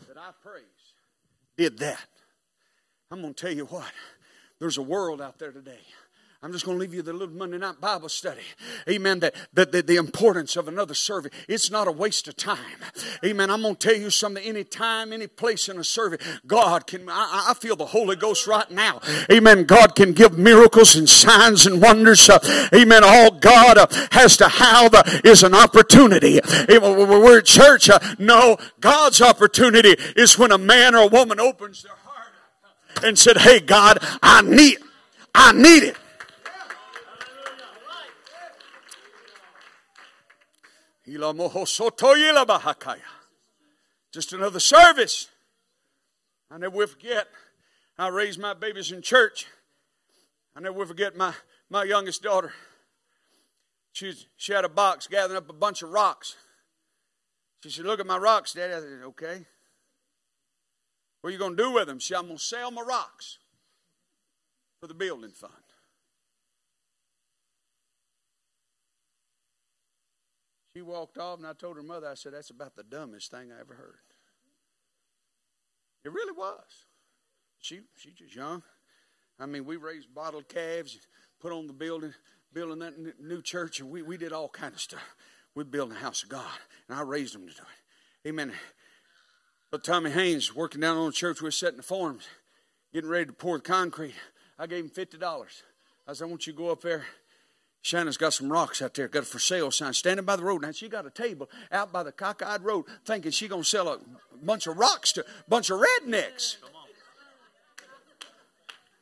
that 0.07 0.17
I 0.17 0.31
praise, 0.41 0.63
did 1.55 1.77
that. 1.77 2.07
I'm 3.11 3.21
going 3.21 3.35
to 3.35 3.39
tell 3.39 3.55
you 3.55 3.65
what, 3.65 3.91
there's 4.57 4.79
a 4.79 4.81
world 4.81 5.21
out 5.21 5.37
there 5.37 5.51
today 5.51 5.81
I'm 6.43 6.51
just 6.51 6.65
going 6.65 6.77
to 6.77 6.81
leave 6.81 6.93
you 6.93 7.01
the 7.01 7.13
little 7.13 7.33
Monday 7.33 7.57
night 7.57 7.81
Bible 7.81 8.09
study. 8.09 8.41
Amen. 8.87 9.19
That, 9.21 9.33
that, 9.53 9.71
that 9.71 9.87
the 9.87 9.95
importance 9.95 10.55
of 10.55 10.67
another 10.67 10.93
service. 10.93 11.31
It's 11.47 11.71
not 11.71 11.87
a 11.87 11.91
waste 11.91 12.27
of 12.27 12.35
time. 12.35 12.57
Amen. 13.23 13.49
I'm 13.49 13.61
going 13.61 13.75
to 13.75 13.87
tell 13.87 13.97
you 13.97 14.09
something. 14.09 14.43
Any 14.43 14.63
time, 14.63 15.11
any 15.11 15.27
place 15.27 15.69
in 15.69 15.79
a 15.79 15.83
service, 15.83 16.21
God 16.45 16.85
can, 16.85 17.09
I, 17.09 17.47
I 17.49 17.53
feel 17.55 17.75
the 17.75 17.87
Holy 17.87 18.15
Ghost 18.15 18.45
right 18.47 18.69
now. 18.69 19.01
Amen. 19.31 19.63
God 19.63 19.95
can 19.95 20.13
give 20.13 20.37
miracles 20.37 20.95
and 20.95 21.09
signs 21.09 21.65
and 21.65 21.81
wonders. 21.81 22.29
Uh, 22.29 22.39
amen. 22.73 23.03
All 23.03 23.31
God 23.31 23.77
uh, 23.77 23.87
has 24.11 24.37
to 24.37 24.47
have 24.47 24.93
uh, 24.93 25.03
is 25.23 25.41
an 25.41 25.55
opportunity. 25.55 26.39
We're 26.69 27.39
at 27.39 27.45
church. 27.45 27.89
Uh, 27.89 27.97
no, 28.19 28.57
God's 28.79 29.21
opportunity 29.21 29.95
is 30.15 30.37
when 30.37 30.51
a 30.51 30.57
man 30.59 30.93
or 30.93 31.03
a 31.03 31.07
woman 31.07 31.39
opens 31.39 31.81
their 31.81 31.95
heart 32.03 32.33
and 33.03 33.17
said, 33.17 33.37
Hey, 33.37 33.59
God, 33.59 33.97
I 34.21 34.41
need, 34.41 34.77
I 35.33 35.51
need 35.53 35.83
it. 35.83 35.97
Just 44.11 44.33
another 44.33 44.59
service. 44.59 45.29
I 46.49 46.57
never 46.57 46.75
will 46.75 46.87
forget. 46.87 47.27
I 47.97 48.07
raised 48.07 48.39
my 48.39 48.53
babies 48.53 48.91
in 48.91 49.01
church. 49.01 49.47
I 50.55 50.61
never 50.61 50.77
will 50.77 50.85
forget 50.85 51.15
my, 51.15 51.33
my 51.69 51.83
youngest 51.83 52.23
daughter. 52.23 52.53
She, 53.93 54.13
she 54.35 54.53
had 54.53 54.65
a 54.65 54.69
box 54.69 55.07
gathering 55.07 55.37
up 55.37 55.49
a 55.49 55.53
bunch 55.53 55.81
of 55.81 55.89
rocks. 55.89 56.35
She 57.61 57.69
said, 57.69 57.85
Look 57.85 57.99
at 57.99 58.05
my 58.05 58.17
rocks, 58.17 58.53
Daddy. 58.53 58.73
I 58.73 58.79
said, 58.79 58.99
Okay. 59.05 59.45
What 61.21 61.29
are 61.29 61.31
you 61.31 61.39
going 61.39 61.57
to 61.57 61.63
do 61.63 61.71
with 61.71 61.87
them? 61.87 61.99
She 61.99 62.09
said, 62.09 62.19
I'm 62.19 62.27
going 62.27 62.37
to 62.37 62.43
sell 62.43 62.69
my 62.71 62.81
rocks 62.81 63.39
for 64.79 64.87
the 64.87 64.93
building 64.93 65.31
fund. 65.31 65.53
She 70.75 70.81
walked 70.81 71.17
off, 71.17 71.37
and 71.37 71.47
I 71.47 71.53
told 71.53 71.77
her 71.77 71.83
mother, 71.83 72.07
I 72.07 72.15
said, 72.15 72.33
That's 72.33 72.49
about 72.49 72.75
the 72.75 72.83
dumbest 72.83 73.31
thing 73.31 73.49
I 73.49 73.61
ever 73.61 73.75
heard. 73.75 73.99
It 76.03 76.11
really 76.11 76.33
was. 76.33 76.85
She 77.59 77.79
she 77.95 78.11
just 78.11 78.35
young. 78.35 78.61
I 79.39 79.45
mean, 79.45 79.65
we 79.65 79.77
raised 79.77 80.13
bottled 80.13 80.49
calves, 80.49 80.97
put 81.39 81.53
on 81.53 81.67
the 81.67 81.73
building, 81.73 82.13
building 82.53 82.79
that 82.79 83.21
new 83.21 83.41
church, 83.41 83.79
and 83.79 83.89
we, 83.89 84.01
we 84.01 84.17
did 84.17 84.33
all 84.33 84.49
kind 84.49 84.73
of 84.73 84.81
stuff. 84.81 85.15
We 85.55 85.63
built 85.63 85.89
the 85.89 85.95
house 85.95 86.23
of 86.23 86.29
God, 86.29 86.59
and 86.89 86.97
I 86.97 87.01
raised 87.01 87.33
them 87.33 87.47
to 87.47 87.53
do 87.53 87.61
it. 87.61 88.29
Amen. 88.29 88.51
But 89.71 89.83
Tommy 89.83 90.11
Haynes, 90.11 90.53
working 90.53 90.81
down 90.81 90.97
on 90.97 91.07
the 91.07 91.11
church, 91.13 91.41
we 91.41 91.47
were 91.47 91.51
setting 91.51 91.77
the 91.77 91.83
forms, 91.83 92.27
getting 92.93 93.09
ready 93.09 93.27
to 93.27 93.33
pour 93.33 93.57
the 93.57 93.63
concrete. 93.63 94.15
I 94.59 94.67
gave 94.67 94.83
him 94.83 94.89
fifty 94.89 95.17
dollars. 95.17 95.63
I 96.05 96.13
said, 96.13 96.25
I 96.25 96.27
want 96.27 96.45
you 96.47 96.53
to 96.53 96.57
go 96.57 96.69
up 96.69 96.81
there 96.81 97.05
Shannon's 97.85 98.17
got 98.17 98.33
some 98.33 98.51
rocks 98.51 98.81
out 98.81 98.95
there, 98.95 99.07
got 99.07 99.21
a 99.21 99.25
for 99.27 99.37
sale 99.37 99.69
sign 99.69 99.93
standing 99.93 100.25
by 100.25 100.37
the 100.37 100.43
road. 100.43 100.63
Now 100.63 100.71
she 100.71 100.89
got 100.89 101.05
a 101.05 101.11
table 101.11 101.51
out 101.71 101.93
by 101.93 102.01
the 102.01 102.11
cockeyed 102.11 102.63
road, 102.63 102.85
thinking 103.05 103.29
she 103.29 103.47
gonna 103.47 103.63
sell 103.63 103.87
a 103.87 103.99
bunch 104.43 104.65
of 104.65 104.75
rocks 104.75 105.11
to 105.11 105.21
a 105.21 105.25
bunch 105.47 105.69
of 105.69 105.79
rednecks. 105.79 106.55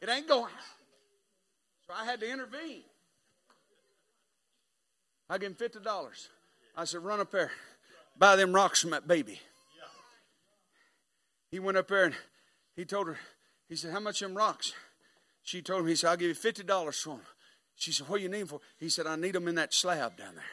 It 0.01 0.09
ain't 0.09 0.27
going. 0.27 0.51
So 1.87 1.93
I 1.93 2.03
had 2.03 2.19
to 2.19 2.29
intervene. 2.29 2.83
I 5.29 5.37
gave 5.37 5.51
him 5.51 5.55
fifty 5.55 5.79
dollars. 5.79 6.27
I 6.75 6.83
said, 6.83 7.05
run 7.05 7.21
up 7.21 7.31
there, 7.31 7.51
buy 8.19 8.35
them 8.35 8.51
rocks 8.51 8.81
from 8.81 8.89
that 8.89 9.07
baby. 9.07 9.39
He 11.49 11.59
went 11.59 11.77
up 11.77 11.87
there 11.87 12.03
and 12.03 12.15
he 12.75 12.83
told 12.83 13.07
her, 13.07 13.17
he 13.69 13.77
said, 13.77 13.93
How 13.93 14.01
much 14.01 14.19
them 14.19 14.35
rocks? 14.35 14.73
She 15.41 15.61
told 15.61 15.83
him, 15.83 15.87
he 15.87 15.95
said, 15.95 16.09
I'll 16.09 16.17
give 16.17 16.27
you 16.27 16.33
fifty 16.33 16.63
dollars 16.63 16.99
for 16.99 17.11
them. 17.11 17.21
She 17.75 17.91
said, 17.91 18.07
What 18.07 18.17
do 18.17 18.23
you 18.23 18.29
need 18.29 18.49
for? 18.49 18.59
He 18.79 18.89
said, 18.89 19.07
I 19.07 19.15
need 19.15 19.33
them 19.33 19.47
in 19.47 19.55
that 19.55 19.73
slab 19.73 20.17
down 20.17 20.35
there. 20.35 20.43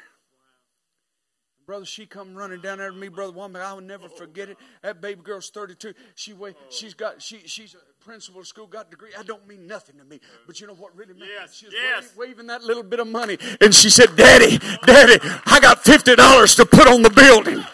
Brother, 1.66 1.84
she 1.84 2.04
come 2.04 2.34
running 2.34 2.60
down 2.60 2.78
there 2.78 2.90
to 2.90 2.96
me, 2.96 3.06
brother. 3.06 3.32
One, 3.32 3.54
I 3.54 3.72
will 3.72 3.80
never 3.80 4.08
forget 4.08 4.48
it. 4.48 4.56
That 4.82 5.00
baby 5.00 5.20
girl's 5.22 5.50
32. 5.50 5.94
She 6.16 6.32
wait, 6.32 6.56
she's 6.68 6.94
got 6.94 7.22
she 7.22 7.42
she's 7.46 7.74
a 7.76 8.04
principal 8.04 8.40
of 8.40 8.48
school, 8.48 8.66
got 8.66 8.88
a 8.88 8.90
degree. 8.90 9.10
I 9.16 9.22
don't 9.22 9.46
mean 9.46 9.68
nothing 9.68 9.96
to 9.98 10.04
me, 10.04 10.18
but 10.48 10.60
you 10.60 10.66
know 10.66 10.74
what 10.74 10.96
really 10.96 11.14
matters? 11.14 11.28
Yes, 11.32 11.54
she 11.54 11.66
was 11.66 11.74
yes. 11.74 12.10
waving, 12.16 12.30
waving 12.30 12.46
that 12.48 12.64
little 12.64 12.82
bit 12.82 12.98
of 12.98 13.06
money, 13.06 13.38
and 13.60 13.72
she 13.72 13.88
said, 13.88 14.16
"Daddy, 14.16 14.58
Daddy, 14.84 15.20
I 15.46 15.60
got 15.60 15.84
fifty 15.84 16.16
dollars 16.16 16.56
to 16.56 16.66
put 16.66 16.88
on 16.88 17.02
the 17.02 17.10
building." 17.10 17.64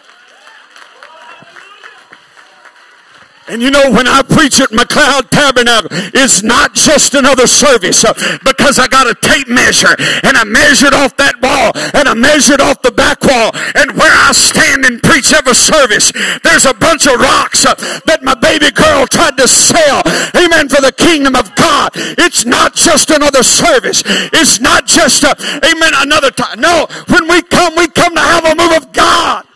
And 3.47 3.61
you 3.61 3.71
know, 3.71 3.89
when 3.91 4.07
I 4.07 4.21
preach 4.21 4.59
at 4.59 4.69
McLeod 4.69 5.29
Tabernacle, 5.29 5.89
it's 6.13 6.43
not 6.43 6.73
just 6.73 7.13
another 7.15 7.47
service 7.47 8.03
uh, 8.03 8.13
because 8.43 8.77
I 8.77 8.87
got 8.87 9.07
a 9.07 9.15
tape 9.15 9.47
measure 9.47 9.95
and 10.23 10.35
I 10.35 10.43
measured 10.43 10.93
off 10.93 11.15
that 11.17 11.39
wall 11.41 11.71
and 11.95 12.07
I 12.07 12.13
measured 12.13 12.59
off 12.59 12.81
the 12.81 12.91
back 12.91 13.23
wall. 13.23 13.51
And 13.75 13.95
where 13.95 14.11
I 14.11 14.31
stand 14.33 14.83
and 14.83 15.01
preach 15.01 15.31
every 15.31 15.55
service, 15.55 16.11
there's 16.43 16.65
a 16.65 16.73
bunch 16.73 17.07
of 17.07 17.19
rocks 17.19 17.65
uh, 17.65 17.75
that 18.05 18.19
my 18.21 18.35
baby 18.35 18.71
girl 18.71 19.07
tried 19.07 19.37
to 19.37 19.47
sell. 19.47 20.03
Amen. 20.35 20.67
For 20.67 20.81
the 20.81 20.91
kingdom 20.91 21.35
of 21.35 21.55
God. 21.55 21.91
It's 21.95 22.45
not 22.45 22.75
just 22.75 23.09
another 23.11 23.43
service. 23.43 24.03
It's 24.05 24.59
not 24.59 24.85
just, 24.85 25.23
a, 25.23 25.31
amen, 25.63 25.93
another 25.95 26.31
time. 26.31 26.59
No, 26.59 26.87
when 27.07 27.27
we 27.29 27.41
come, 27.43 27.75
we 27.75 27.87
come 27.87 28.13
to 28.15 28.21
have 28.21 28.45
a 28.45 28.55
move 28.55 28.75
of 28.75 28.91
God. 28.91 29.46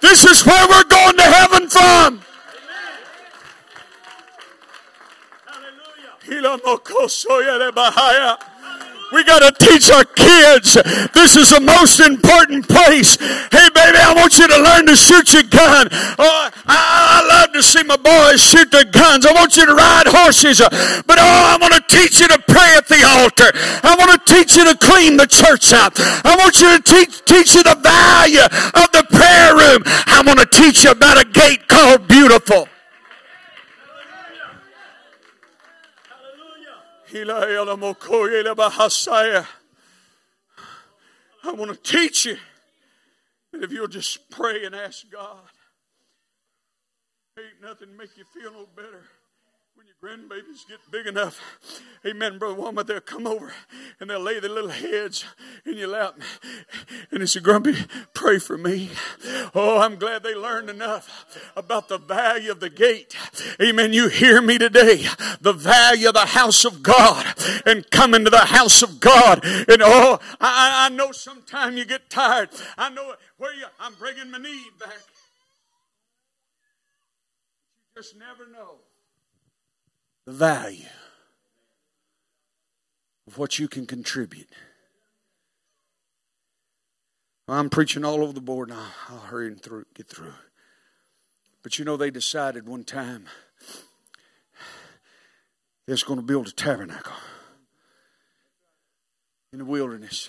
This 0.00 0.24
is 0.24 0.44
where 0.44 0.68
we're 0.68 0.84
going 0.84 1.16
to 1.16 1.22
heaven 1.22 1.68
from. 1.68 2.20
Hallelujah. 5.46 6.12
We 9.12 9.22
got 9.22 9.38
to 9.38 9.52
teach 9.64 9.90
our 9.90 10.04
kids. 10.04 10.74
This 11.14 11.36
is 11.36 11.50
the 11.50 11.60
most 11.60 12.00
important 12.00 12.68
place. 12.68 13.16
Hey, 13.16 13.28
baby, 13.28 13.50
I 13.52 13.54
want 13.54 13.65
you 14.38 14.48
to 14.48 14.58
learn 14.58 14.86
to 14.86 14.96
shoot 14.96 15.32
your 15.32 15.42
gun. 15.44 15.88
Oh, 16.18 16.50
I, 16.66 17.22
I 17.22 17.26
love 17.28 17.52
to 17.52 17.62
see 17.62 17.82
my 17.82 17.96
boys 17.96 18.40
shoot 18.40 18.70
their 18.70 18.84
guns. 18.84 19.26
I 19.26 19.32
want 19.32 19.56
you 19.56 19.66
to 19.66 19.74
ride 19.74 20.06
horses. 20.06 20.58
But 20.60 21.18
oh, 21.18 21.54
I 21.54 21.58
want 21.60 21.74
to 21.74 21.82
teach 21.88 22.20
you 22.20 22.28
to 22.28 22.38
pray 22.46 22.74
at 22.76 22.88
the 22.88 23.02
altar. 23.20 23.50
I 23.82 23.96
want 23.98 24.12
to 24.12 24.34
teach 24.34 24.56
you 24.56 24.64
to 24.64 24.76
clean 24.78 25.16
the 25.16 25.26
church 25.26 25.72
out. 25.72 25.98
I 26.24 26.36
want 26.36 26.60
you 26.60 26.76
to 26.76 26.82
teach, 26.82 27.24
teach 27.24 27.54
you 27.54 27.62
the 27.62 27.76
value 27.76 28.44
of 28.44 28.88
the 28.92 29.04
prayer 29.10 29.54
room. 29.54 29.82
I 29.86 30.22
want 30.26 30.40
to 30.40 30.46
teach 30.46 30.84
you 30.84 30.90
about 30.90 31.20
a 31.20 31.24
gate 31.24 31.68
called 31.68 32.08
beautiful. 32.08 32.68
I 41.44 41.52
want 41.52 41.70
to 41.70 41.76
teach 41.76 42.26
you 42.26 42.36
that 43.60 43.64
if 43.64 43.72
you'll 43.72 43.88
just 43.88 44.30
pray 44.30 44.64
and 44.64 44.74
ask 44.74 45.10
God, 45.10 45.38
ain't 47.38 47.62
nothing 47.62 47.96
make 47.96 48.16
you 48.16 48.24
feel 48.24 48.52
no 48.52 48.66
better 48.74 49.04
when 49.76 49.86
your 49.86 50.16
grandbabies 50.16 50.66
get 50.66 50.78
big 50.90 51.06
enough. 51.06 51.38
Amen, 52.06 52.38
brother 52.38 52.54
woman. 52.54 52.86
They'll 52.86 53.00
come 53.00 53.26
over 53.26 53.52
and 54.00 54.08
they'll 54.08 54.20
lay 54.20 54.40
their 54.40 54.48
little 54.48 54.70
heads 54.70 55.26
in 55.66 55.76
your 55.76 55.88
lap. 55.88 56.18
And 57.10 57.20
they 57.20 57.26
say, 57.26 57.40
Grumpy, 57.40 57.74
pray 58.14 58.38
for 58.38 58.56
me. 58.56 58.88
Oh, 59.54 59.78
I'm 59.78 59.96
glad 59.96 60.22
they 60.22 60.34
learned 60.34 60.70
enough 60.70 61.50
about 61.56 61.88
the 61.88 61.98
value 61.98 62.50
of 62.50 62.60
the 62.60 62.70
gate. 62.70 63.14
Amen. 63.60 63.92
You 63.92 64.08
hear 64.08 64.40
me 64.40 64.56
today. 64.56 65.04
The 65.42 65.52
value 65.52 66.08
of 66.08 66.14
the 66.14 66.26
house 66.26 66.64
of 66.64 66.82
God 66.82 67.26
and 67.66 67.90
coming 67.90 68.24
to 68.24 68.30
the 68.30 68.46
house 68.46 68.82
of 68.82 68.98
God. 68.98 69.44
And 69.44 69.82
oh, 69.82 70.18
I, 70.40 70.86
I 70.86 70.88
know 70.88 71.12
sometime 71.12 71.76
you 71.76 71.84
get 71.84 72.08
tired. 72.08 72.48
I 72.78 72.88
know 72.88 73.14
where 73.38 73.54
you, 73.54 73.66
I'm 73.80 73.94
bringing 73.94 74.30
my 74.30 74.38
knee 74.38 74.64
back. 74.78 75.02
You 77.94 78.02
just 78.02 78.16
never 78.18 78.50
know 78.50 78.76
the 80.24 80.32
value 80.32 80.84
of 83.26 83.38
what 83.38 83.58
you 83.58 83.68
can 83.68 83.86
contribute. 83.86 84.48
I'm 87.48 87.70
preaching 87.70 88.04
all 88.04 88.22
over 88.22 88.32
the 88.32 88.40
board 88.40 88.70
now. 88.70 88.86
I'll 89.08 89.18
hurry 89.18 89.46
and 89.48 89.62
through, 89.62 89.86
get 89.94 90.08
through. 90.08 90.34
But 91.62 91.78
you 91.78 91.84
know, 91.84 91.96
they 91.96 92.10
decided 92.10 92.66
one 92.66 92.84
time 92.84 93.26
they 95.86 95.92
was 95.92 96.02
going 96.02 96.18
to 96.18 96.26
build 96.26 96.48
a 96.48 96.52
tabernacle 96.52 97.14
in 99.52 99.58
the 99.60 99.64
wilderness. 99.64 100.28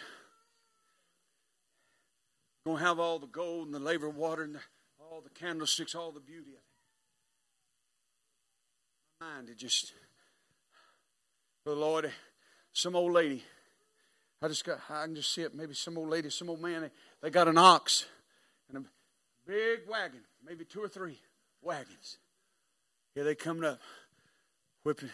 Going 2.67 2.80
to 2.80 2.84
have 2.84 2.99
all 2.99 3.17
the 3.17 3.27
gold 3.27 3.67
and 3.67 3.73
the 3.73 3.80
laver 3.80 4.10
water 4.10 4.43
and 4.43 4.56
the, 4.56 4.60
all 4.99 5.21
the 5.21 5.30
candlesticks, 5.30 5.95
all 5.95 6.12
the 6.12 6.19
beauty 6.19 6.49
of 6.49 6.58
it 6.58 6.63
mind 9.21 9.47
to 9.47 9.56
just, 9.56 9.93
the 11.63 11.71
Lord, 11.71 12.12
some 12.73 12.93
old 12.93 13.13
lady. 13.13 13.41
I 14.41 14.49
just 14.49 14.65
got, 14.65 14.80
I 14.89 15.06
can 15.06 15.15
just 15.15 15.34
see 15.34 15.43
it. 15.43 15.56
Maybe 15.56 15.75
some 15.75 15.97
old 15.97 16.10
lady, 16.10 16.30
some 16.30 16.49
old 16.49 16.62
man. 16.62 16.82
They, 16.82 16.89
they 17.21 17.30
got 17.30 17.47
an 17.47 17.58
ox 17.58 18.06
and 18.67 18.84
a 18.84 18.84
big 19.49 19.88
wagon, 19.89 20.19
maybe 20.45 20.65
two 20.65 20.84
or 20.84 20.89
three 20.89 21.21
wagons. 21.62 22.17
Here 23.15 23.23
they 23.23 23.34
coming 23.34 23.63
up, 23.63 23.80
whipping, 24.84 25.12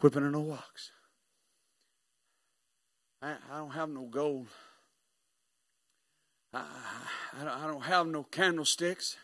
whipping 0.00 0.24
an 0.24 0.34
old 0.34 0.52
ox. 0.52 0.92
I, 3.20 3.34
I 3.52 3.58
don't 3.58 3.72
have 3.72 3.90
no 3.90 4.04
gold. 4.04 4.46
I, 6.56 7.64
I, 7.64 7.66
don't 7.66 7.82
have 7.82 8.06
no 8.06 8.22
candlesticks. 8.22 9.16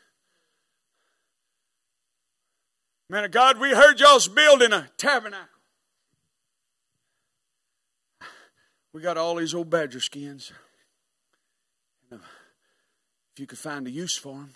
Man 3.08 3.24
of 3.24 3.30
God, 3.30 3.58
we 3.58 3.70
heard 3.70 4.00
y'all's 4.00 4.28
building 4.28 4.72
a 4.72 4.88
tabernacle. 4.96 5.48
We 8.92 9.00
got 9.00 9.16
all 9.16 9.36
these 9.36 9.54
old 9.54 9.70
badger 9.70 10.00
skins. 10.00 10.52
Uh, 12.10 12.16
if 12.16 13.40
you 13.40 13.46
could 13.46 13.58
find 13.58 13.86
a 13.86 13.90
use 13.90 14.16
for 14.16 14.34
them, 14.34 14.52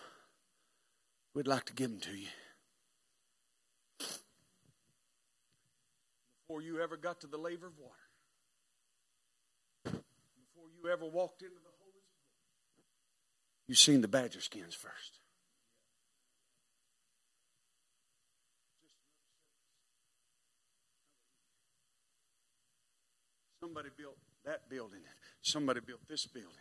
we'd 1.35 1.47
like 1.47 1.65
to 1.67 1.73
give 1.73 1.91
them 1.91 2.01
to 2.01 2.11
you. 2.17 2.29
Before 6.49 6.61
you 6.61 6.81
ever 6.83 6.97
got 6.97 7.21
to 7.23 7.27
the 7.27 7.39
laver 7.39 7.69
of 7.69 7.73
water, 7.79 7.95
before 9.85 10.69
you 10.83 10.91
ever 10.93 11.07
walked 11.07 11.43
into 11.43 11.57
the 11.57 11.76
you 13.69 13.75
seen 13.75 14.01
the 14.01 14.09
badger 14.09 14.41
skins 14.41 14.75
first. 14.75 15.19
Somebody 23.61 23.89
built 23.97 24.17
that 24.45 24.69
building. 24.71 25.01
Somebody 25.43 25.81
built 25.81 26.07
this 26.09 26.27
building. 26.27 26.53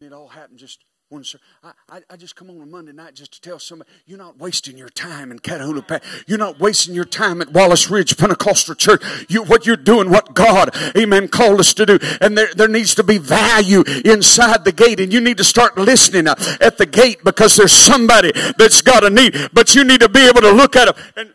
And 0.00 0.10
it 0.10 0.14
all 0.14 0.28
happened 0.28 0.58
just 0.58 0.84
one 1.10 1.24
sir, 1.24 1.38
I, 1.64 1.72
I, 1.88 2.00
I, 2.10 2.16
just 2.16 2.36
come 2.36 2.50
on 2.50 2.62
a 2.62 2.66
Monday 2.66 2.92
night 2.92 3.14
just 3.14 3.32
to 3.32 3.40
tell 3.40 3.58
somebody 3.58 3.90
you're 4.06 4.16
not 4.16 4.38
wasting 4.38 4.78
your 4.78 4.88
time 4.88 5.32
in 5.32 5.40
Catahoula. 5.40 6.00
You're 6.28 6.38
not 6.38 6.60
wasting 6.60 6.94
your 6.94 7.04
time 7.04 7.42
at 7.42 7.50
Wallace 7.50 7.90
Ridge 7.90 8.16
Pentecostal 8.16 8.76
Church. 8.76 9.02
You, 9.28 9.42
what 9.42 9.66
you're 9.66 9.76
doing, 9.76 10.08
what 10.08 10.34
God, 10.34 10.70
Amen, 10.96 11.26
called 11.26 11.58
us 11.58 11.74
to 11.74 11.84
do, 11.84 11.98
and 12.20 12.38
there 12.38 12.54
there 12.54 12.68
needs 12.68 12.94
to 12.94 13.02
be 13.02 13.18
value 13.18 13.82
inside 14.04 14.64
the 14.64 14.70
gate, 14.70 15.00
and 15.00 15.12
you 15.12 15.20
need 15.20 15.38
to 15.38 15.44
start 15.44 15.76
listening 15.76 16.28
uh, 16.28 16.36
at 16.60 16.78
the 16.78 16.86
gate 16.86 17.24
because 17.24 17.56
there's 17.56 17.72
somebody 17.72 18.30
that's 18.56 18.80
got 18.80 19.02
a 19.02 19.10
need, 19.10 19.36
but 19.52 19.74
you 19.74 19.82
need 19.82 20.00
to 20.02 20.08
be 20.08 20.28
able 20.28 20.42
to 20.42 20.52
look 20.52 20.76
at 20.76 20.94
them 20.94 21.04
and 21.16 21.32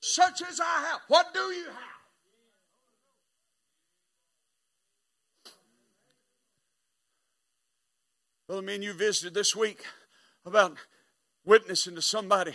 such 0.00 0.40
as 0.42 0.60
I 0.60 0.86
have. 0.88 1.00
What 1.08 1.34
do 1.34 1.40
you 1.40 1.64
have? 1.64 1.93
Well, 8.54 8.62
I 8.62 8.66
mean, 8.66 8.82
you 8.82 8.92
visited 8.92 9.34
this 9.34 9.56
week 9.56 9.82
about 10.46 10.76
witnessing 11.44 11.96
to 11.96 12.02
somebody 12.02 12.54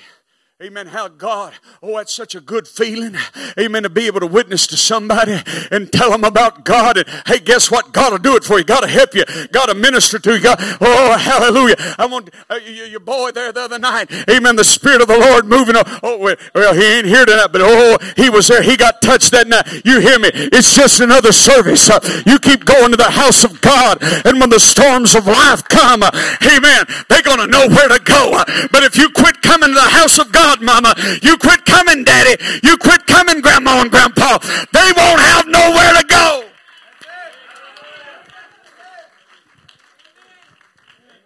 Amen. 0.62 0.88
How 0.88 1.08
God, 1.08 1.54
oh, 1.82 1.96
that's 1.96 2.14
such 2.14 2.36
a 2.36 2.42
good 2.42 2.68
feeling. 2.68 3.16
Amen. 3.58 3.84
To 3.84 3.90
be 3.90 4.08
able 4.08 4.20
to 4.20 4.28
witness 4.28 4.68
to 4.68 4.76
somebody 4.76 5.40
and 5.72 5.90
tell 5.90 6.12
them 6.12 6.26
about 6.26 6.66
God. 6.66 6.98
And 6.98 7.08
hey, 7.26 7.40
guess 7.40 7.72
what? 7.72 7.94
God 7.94 8.12
will 8.12 8.20
do 8.20 8.36
it 8.36 8.44
for 8.44 8.58
you. 8.58 8.66
God 8.66 8.82
will 8.82 8.90
help 8.90 9.16
you. 9.16 9.24
God 9.54 9.70
will 9.70 9.76
minister 9.76 10.20
to 10.20 10.34
you. 10.34 10.42
God, 10.42 10.58
oh, 10.82 11.18
hallelujah. 11.18 11.78
I 11.98 12.08
want 12.08 12.32
uh, 12.50 12.56
your 12.56 13.00
boy 13.00 13.32
there 13.32 13.54
the 13.54 13.62
other 13.62 13.80
night. 13.80 14.12
Amen. 14.30 14.58
The 14.58 14.66
Spirit 14.66 15.00
of 15.00 15.08
the 15.08 15.18
Lord 15.18 15.46
moving. 15.46 15.76
Oh, 16.04 16.18
well, 16.18 16.74
he 16.74 16.84
ain't 16.84 17.08
here 17.08 17.26
tonight, 17.26 17.54
but 17.54 17.62
oh, 17.64 17.98
he 18.18 18.30
was 18.30 18.50
there. 18.50 18.62
He 18.62 18.76
got 18.76 19.02
touched 19.02 19.32
that 19.32 19.48
night. 19.48 19.86
You 19.86 20.02
hear 20.02 20.20
me? 20.20 20.30
It's 20.34 20.76
just 20.76 21.00
another 21.00 21.32
service. 21.32 21.90
Uh, 21.90 22.02
you 22.26 22.38
keep 22.38 22.66
going 22.66 22.92
to 22.92 22.98
the 22.98 23.12
house 23.12 23.46
of 23.46 23.62
God. 23.62 24.00
And 24.26 24.42
when 24.42 24.50
the 24.50 24.60
storms 24.60 25.16
of 25.16 25.26
life 25.26 25.64
come, 25.70 26.04
uh, 26.04 26.12
amen, 26.44 26.84
they're 27.08 27.22
going 27.22 27.40
to 27.40 27.48
know 27.48 27.66
where 27.70 27.88
to 27.88 28.00
go. 28.04 28.34
Uh, 28.34 28.68
but 28.74 28.84
if 28.84 28.98
you 28.98 29.10
quit 29.12 29.42
coming 29.42 29.70
to 29.70 29.76
the 29.76 29.82
house 29.96 30.20
of 30.20 30.34
God, 30.34 30.49
Mama. 30.62 30.96
You 31.22 31.38
quit 31.38 31.66
coming, 31.66 32.04
daddy. 32.04 32.44
You 32.64 32.78
quit 32.78 33.06
coming, 33.06 33.42
grandma 33.42 33.82
and 33.82 33.92
grandpa. 33.92 34.38
They 34.74 34.92
won't 34.98 35.22
have 35.22 35.48
nowhere 35.48 35.94
to 35.94 36.06
go. 36.08 36.46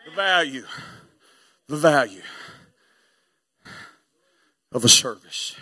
The 0.05 0.11
value, 0.15 0.65
the 1.67 1.77
value 1.77 2.21
of 4.71 4.83
a 4.83 4.89
service. 4.89 5.55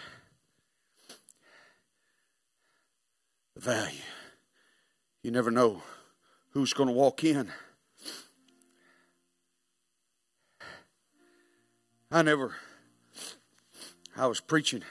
The 3.55 3.61
value. 3.61 3.99
You 5.23 5.31
never 5.31 5.51
know 5.51 5.83
who's 6.51 6.73
going 6.73 6.87
to 6.87 6.93
walk 6.93 7.23
in. 7.23 7.51
I 12.11 12.23
never 12.23 12.55
I 14.17 14.27
was 14.27 14.41
preaching 14.41 14.83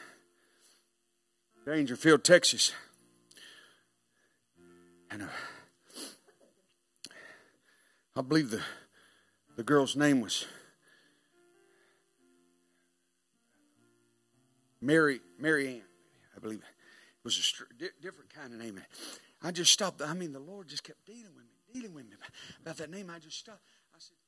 Daingerfield, 1.66 2.24
Texas. 2.24 2.72
And 5.10 5.22
uh, 5.22 5.26
I 8.16 8.22
believe 8.22 8.50
the, 8.50 8.60
the 9.56 9.62
girl's 9.62 9.96
name 9.96 10.20
was 10.20 10.46
Mary 14.80 15.20
Mary 15.38 15.68
Ann. 15.68 15.82
I 16.36 16.40
believe 16.40 16.58
it 16.58 17.24
was 17.24 17.38
a 17.38 18.02
different 18.02 18.32
kind 18.32 18.54
of 18.54 18.60
name. 18.60 18.80
I 19.42 19.50
just 19.50 19.72
stopped. 19.72 20.00
I 20.00 20.14
mean, 20.14 20.32
the 20.32 20.38
Lord 20.38 20.68
just 20.68 20.84
kept 20.84 21.04
dealing 21.04 21.34
with 21.36 21.44
me, 21.44 21.80
dealing 21.80 21.94
with 21.94 22.06
me 22.06 22.12
about 22.62 22.78
that 22.78 22.90
name. 22.90 23.10
I 23.14 23.18
just 23.18 23.38
stopped. 23.38 23.60
I 23.94 23.98
said, 23.98 24.16
I 24.16 24.24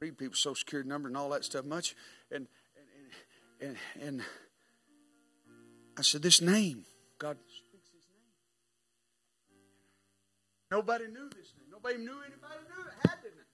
don't 0.00 0.08
read 0.08 0.18
people's 0.18 0.40
social 0.40 0.54
security 0.54 0.88
number 0.88 1.08
and 1.08 1.16
all 1.16 1.30
that 1.30 1.44
stuff 1.44 1.64
much, 1.64 1.96
and 2.30 2.46
and, 3.64 3.76
and 4.00 4.22
I 5.98 6.02
said, 6.02 6.22
This 6.22 6.40
name, 6.40 6.84
God 7.18 7.36
speaks 7.48 7.90
His 7.92 8.04
name. 8.10 8.20
Nobody 10.70 11.06
knew 11.06 11.28
this 11.30 11.52
name. 11.58 11.68
Nobody 11.70 11.98
knew 11.98 12.18
anybody 12.24 12.60
knew 12.68 12.82
it, 12.82 13.08
had 13.08 13.18
the 13.22 13.28
name. 13.28 13.44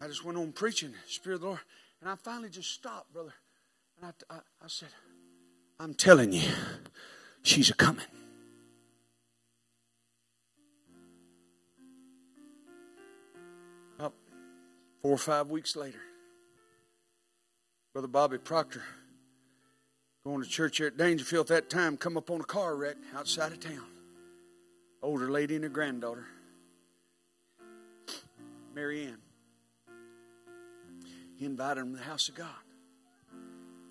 I 0.00 0.06
just 0.08 0.24
went 0.24 0.38
on 0.38 0.52
preaching, 0.52 0.94
Spirit 1.06 1.36
of 1.36 1.40
the 1.40 1.46
Lord, 1.48 1.60
and 2.00 2.10
I 2.10 2.16
finally 2.16 2.50
just 2.50 2.70
stopped, 2.70 3.12
brother. 3.12 3.34
And 4.00 4.12
I, 4.30 4.34
I, 4.34 4.38
I 4.64 4.68
said, 4.68 4.88
I'm 5.80 5.94
telling 5.94 6.32
you, 6.32 6.42
she's 7.42 7.70
a 7.70 7.74
coming. 7.74 8.04
Four 15.04 15.12
or 15.12 15.18
five 15.18 15.50
weeks 15.50 15.76
later, 15.76 16.00
Brother 17.92 18.08
Bobby 18.08 18.38
Proctor, 18.38 18.82
going 20.24 20.42
to 20.42 20.48
church 20.48 20.78
here 20.78 20.86
at 20.86 20.96
Daingerfield 20.96 21.40
at 21.40 21.46
that 21.48 21.68
time, 21.68 21.98
come 21.98 22.16
up 22.16 22.30
on 22.30 22.40
a 22.40 22.44
car 22.44 22.74
wreck 22.74 22.96
outside 23.14 23.52
of 23.52 23.60
town. 23.60 23.84
Older 25.02 25.30
lady 25.30 25.56
and 25.56 25.64
her 25.64 25.68
granddaughter, 25.68 26.26
Mary 28.74 29.04
Ann. 29.04 29.18
He 31.36 31.44
invited 31.44 31.82
them 31.82 31.92
to 31.92 31.98
the 31.98 32.04
house 32.04 32.30
of 32.30 32.36
God. 32.36 32.48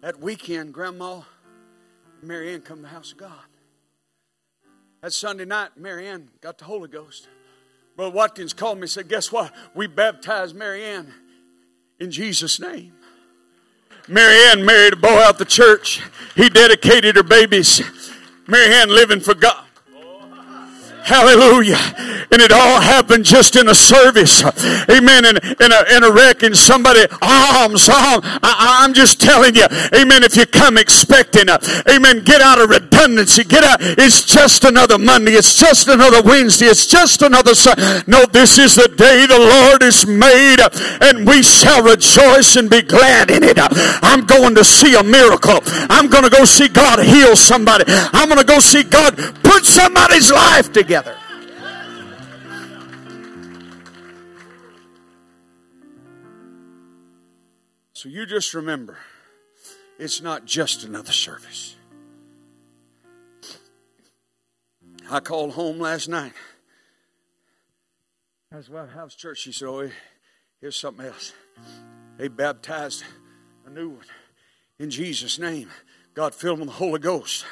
That 0.01 0.19
weekend, 0.19 0.73
Grandma 0.73 1.21
and 2.21 2.27
Mary 2.27 2.55
Ann 2.55 2.61
come 2.61 2.77
to 2.77 2.81
the 2.81 2.87
house 2.87 3.11
of 3.11 3.19
God. 3.19 3.45
That 5.03 5.13
Sunday 5.13 5.45
night, 5.45 5.77
Mary 5.77 6.07
Ann 6.07 6.31
got 6.41 6.57
the 6.57 6.65
Holy 6.65 6.87
Ghost. 6.87 7.27
Brother 7.95 8.15
Watkins 8.15 8.53
called 8.53 8.77
me 8.77 8.83
and 8.83 8.89
said, 8.89 9.07
Guess 9.07 9.31
what? 9.31 9.53
We 9.75 9.87
baptized 9.87 10.55
Mary 10.55 10.83
Ann 10.83 11.13
in 11.99 12.11
Jesus' 12.11 12.59
name. 12.59 12.93
Mary 14.07 14.35
Ann 14.49 14.65
married 14.65 14.93
a 14.93 14.97
boy 14.97 15.19
out 15.19 15.37
the 15.37 15.45
church. 15.45 16.01
He 16.35 16.49
dedicated 16.49 17.15
her 17.15 17.23
babies. 17.23 17.81
Mary 18.47 18.73
Ann 18.73 18.89
living 18.89 19.19
for 19.19 19.33
God. 19.33 19.62
Hallelujah. 21.03 21.77
And 22.31 22.41
it 22.41 22.51
all 22.51 22.79
happened 22.79 23.25
just 23.25 23.55
in 23.55 23.67
a 23.67 23.75
service. 23.75 24.43
Amen. 24.89 25.25
In, 25.25 25.37
in, 25.37 25.71
a, 25.71 25.95
in 25.95 26.03
a 26.03 26.11
wreck 26.11 26.43
and 26.43 26.55
somebody, 26.55 27.05
oh, 27.21 27.61
arms, 27.63 27.89
arms. 27.89 28.23
I, 28.41 28.83
am 28.83 28.93
just 28.93 29.19
telling 29.19 29.55
you. 29.55 29.65
Amen. 29.93 30.23
If 30.23 30.37
you 30.37 30.45
come 30.45 30.77
expecting, 30.77 31.49
amen, 31.49 32.23
get 32.23 32.41
out 32.41 32.59
of 32.59 32.69
redundancy. 32.69 33.43
Get 33.43 33.63
out. 33.63 33.79
It's 33.81 34.23
just 34.23 34.63
another 34.63 34.97
Monday. 34.97 35.33
It's 35.33 35.59
just 35.59 35.87
another 35.87 36.21
Wednesday. 36.23 36.67
It's 36.67 36.87
just 36.87 37.21
another 37.21 37.53
Sunday. 37.53 38.03
No, 38.07 38.25
this 38.25 38.57
is 38.57 38.75
the 38.75 38.87
day 38.87 39.25
the 39.27 39.39
Lord 39.39 39.81
has 39.81 40.07
made 40.07 40.57
and 41.01 41.27
we 41.27 41.43
shall 41.43 41.83
rejoice 41.83 42.55
and 42.55 42.69
be 42.69 42.81
glad 42.81 43.29
in 43.29 43.43
it. 43.43 43.57
I'm 43.59 44.25
going 44.25 44.55
to 44.55 44.63
see 44.63 44.95
a 44.95 45.03
miracle. 45.03 45.59
I'm 45.89 46.07
going 46.07 46.23
to 46.23 46.29
go 46.29 46.45
see 46.45 46.69
God 46.69 46.99
heal 46.99 47.35
somebody. 47.35 47.83
I'm 47.87 48.29
going 48.29 48.39
to 48.39 48.47
go 48.47 48.59
see 48.59 48.83
God 48.83 49.17
put 49.53 49.65
somebody's 49.65 50.31
life 50.31 50.73
together. 50.73 51.15
So 57.93 58.09
you 58.09 58.25
just 58.25 58.53
remember, 58.53 58.97
it's 59.99 60.21
not 60.21 60.45
just 60.45 60.83
another 60.83 61.11
service. 61.11 61.75
I 65.09 65.19
called 65.19 65.51
home 65.51 65.79
last 65.79 66.09
night. 66.09 66.33
I 68.51 68.57
was, 68.57 68.69
well, 68.69 68.89
how's 68.93 69.13
church? 69.13 69.39
She 69.39 69.51
said, 69.51 69.67
oh, 69.67 69.89
here's 70.61 70.75
something 70.75 71.05
else. 71.05 71.31
They 72.17 72.27
baptized 72.27 73.03
a 73.67 73.69
new 73.69 73.89
one 73.89 74.05
in 74.79 74.89
Jesus' 74.89 75.37
name. 75.37 75.69
God 76.15 76.33
filled 76.33 76.59
them 76.59 76.67
with 76.67 76.75
the 76.75 76.83
Holy 76.85 76.99
Ghost. 76.99 77.45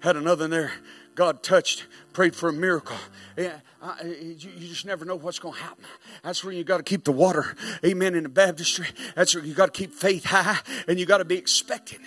Had 0.00 0.16
another 0.16 0.44
in 0.44 0.50
there 0.50 0.72
God 1.18 1.42
touched, 1.42 1.84
prayed 2.12 2.36
for 2.36 2.48
a 2.48 2.52
miracle. 2.52 2.96
Yeah, 3.36 3.58
you, 4.04 4.36
just 4.36 4.86
never 4.86 5.04
know 5.04 5.16
what's 5.16 5.40
going 5.40 5.54
to 5.54 5.60
happen. 5.60 5.84
That's 6.22 6.44
where 6.44 6.52
you 6.52 6.62
got 6.62 6.76
to 6.76 6.84
keep 6.84 7.02
the 7.02 7.10
water, 7.10 7.56
amen, 7.84 8.14
in 8.14 8.22
the 8.22 8.28
baptistry. 8.28 8.86
That's 9.16 9.34
where 9.34 9.44
you 9.44 9.52
got 9.52 9.74
to 9.74 9.76
keep 9.76 9.92
faith 9.92 10.26
high 10.26 10.58
and 10.86 10.96
you 10.96 11.06
got 11.06 11.18
to 11.18 11.24
be 11.24 11.36
expecting. 11.36 11.98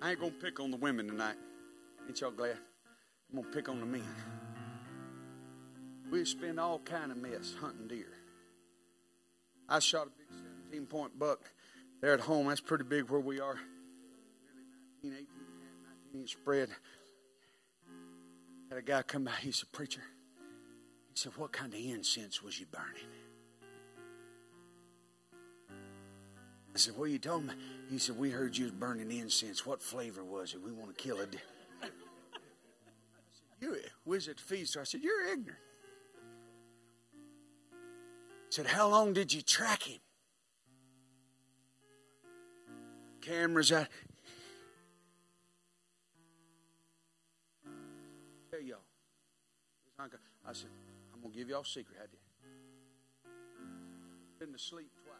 I 0.00 0.12
ain't 0.12 0.20
going 0.20 0.32
to 0.32 0.38
pick 0.38 0.58
on 0.58 0.70
the 0.70 0.78
women 0.78 1.06
tonight. 1.08 1.36
Ain't 2.08 2.18
y'all 2.18 2.30
glad? 2.30 2.56
I'm 3.28 3.42
going 3.42 3.44
to 3.44 3.54
pick 3.54 3.68
on 3.68 3.78
the 3.78 3.84
men. 3.84 4.02
We 6.10 6.24
spend 6.24 6.58
all 6.58 6.78
kind 6.78 7.12
of 7.12 7.18
mess 7.18 7.52
hunting 7.60 7.88
deer. 7.88 8.14
I 9.68 9.80
shot 9.80 10.06
a 10.06 10.10
big 10.16 10.28
17 10.70 10.86
point 10.86 11.18
buck 11.18 11.40
there 12.00 12.14
at 12.14 12.20
home. 12.20 12.46
That's 12.46 12.62
pretty 12.62 12.84
big 12.84 13.10
where 13.10 13.20
we 13.20 13.38
are. 13.38 13.58
18, 15.04 15.12
18, 15.12 15.26
19 16.12 16.20
inch 16.20 16.32
spread. 16.32 16.68
Had 18.68 18.78
a 18.78 18.82
guy 18.82 19.02
come 19.02 19.24
by, 19.24 19.32
he's 19.40 19.62
a 19.62 19.66
preacher. 19.66 20.02
He 21.12 21.18
said, 21.18 21.32
What 21.36 21.52
kind 21.52 21.72
of 21.72 21.80
incense 21.80 22.42
was 22.42 22.58
you 22.58 22.66
burning? 22.66 23.10
I 26.74 26.78
said, 26.78 26.94
are 26.98 27.06
you 27.06 27.18
told 27.18 27.46
me. 27.46 27.52
He 27.90 27.98
said, 27.98 28.16
We 28.18 28.30
heard 28.30 28.56
you 28.56 28.64
was 28.64 28.72
burning 28.72 29.10
incense. 29.12 29.66
What 29.66 29.82
flavor 29.82 30.24
was 30.24 30.54
it? 30.54 30.62
We 30.62 30.72
want 30.72 30.96
to 30.96 31.02
kill 31.02 31.20
it. 31.20 31.36
I 31.82 31.86
said, 31.86 33.44
You 33.60 33.76
was 34.06 34.28
at 34.28 34.40
feast. 34.40 34.76
I 34.76 34.84
said, 34.84 35.02
You're 35.02 35.26
ignorant. 35.26 35.58
He 38.48 38.56
said, 38.56 38.66
How 38.66 38.88
long 38.88 39.12
did 39.12 39.34
you 39.34 39.42
track 39.42 39.82
him? 39.82 39.98
Cameras 43.20 43.70
out. 43.70 43.88
I 50.48 50.52
said, 50.52 50.70
I'm 51.14 51.20
gonna 51.20 51.34
give 51.34 51.48
y'all 51.48 51.62
a 51.62 51.64
secret, 51.64 51.96
had 52.00 52.08
you? 52.12 52.18
Been 54.38 54.52
to 54.52 54.58
sleep 54.58 54.90
twice. 55.04 55.16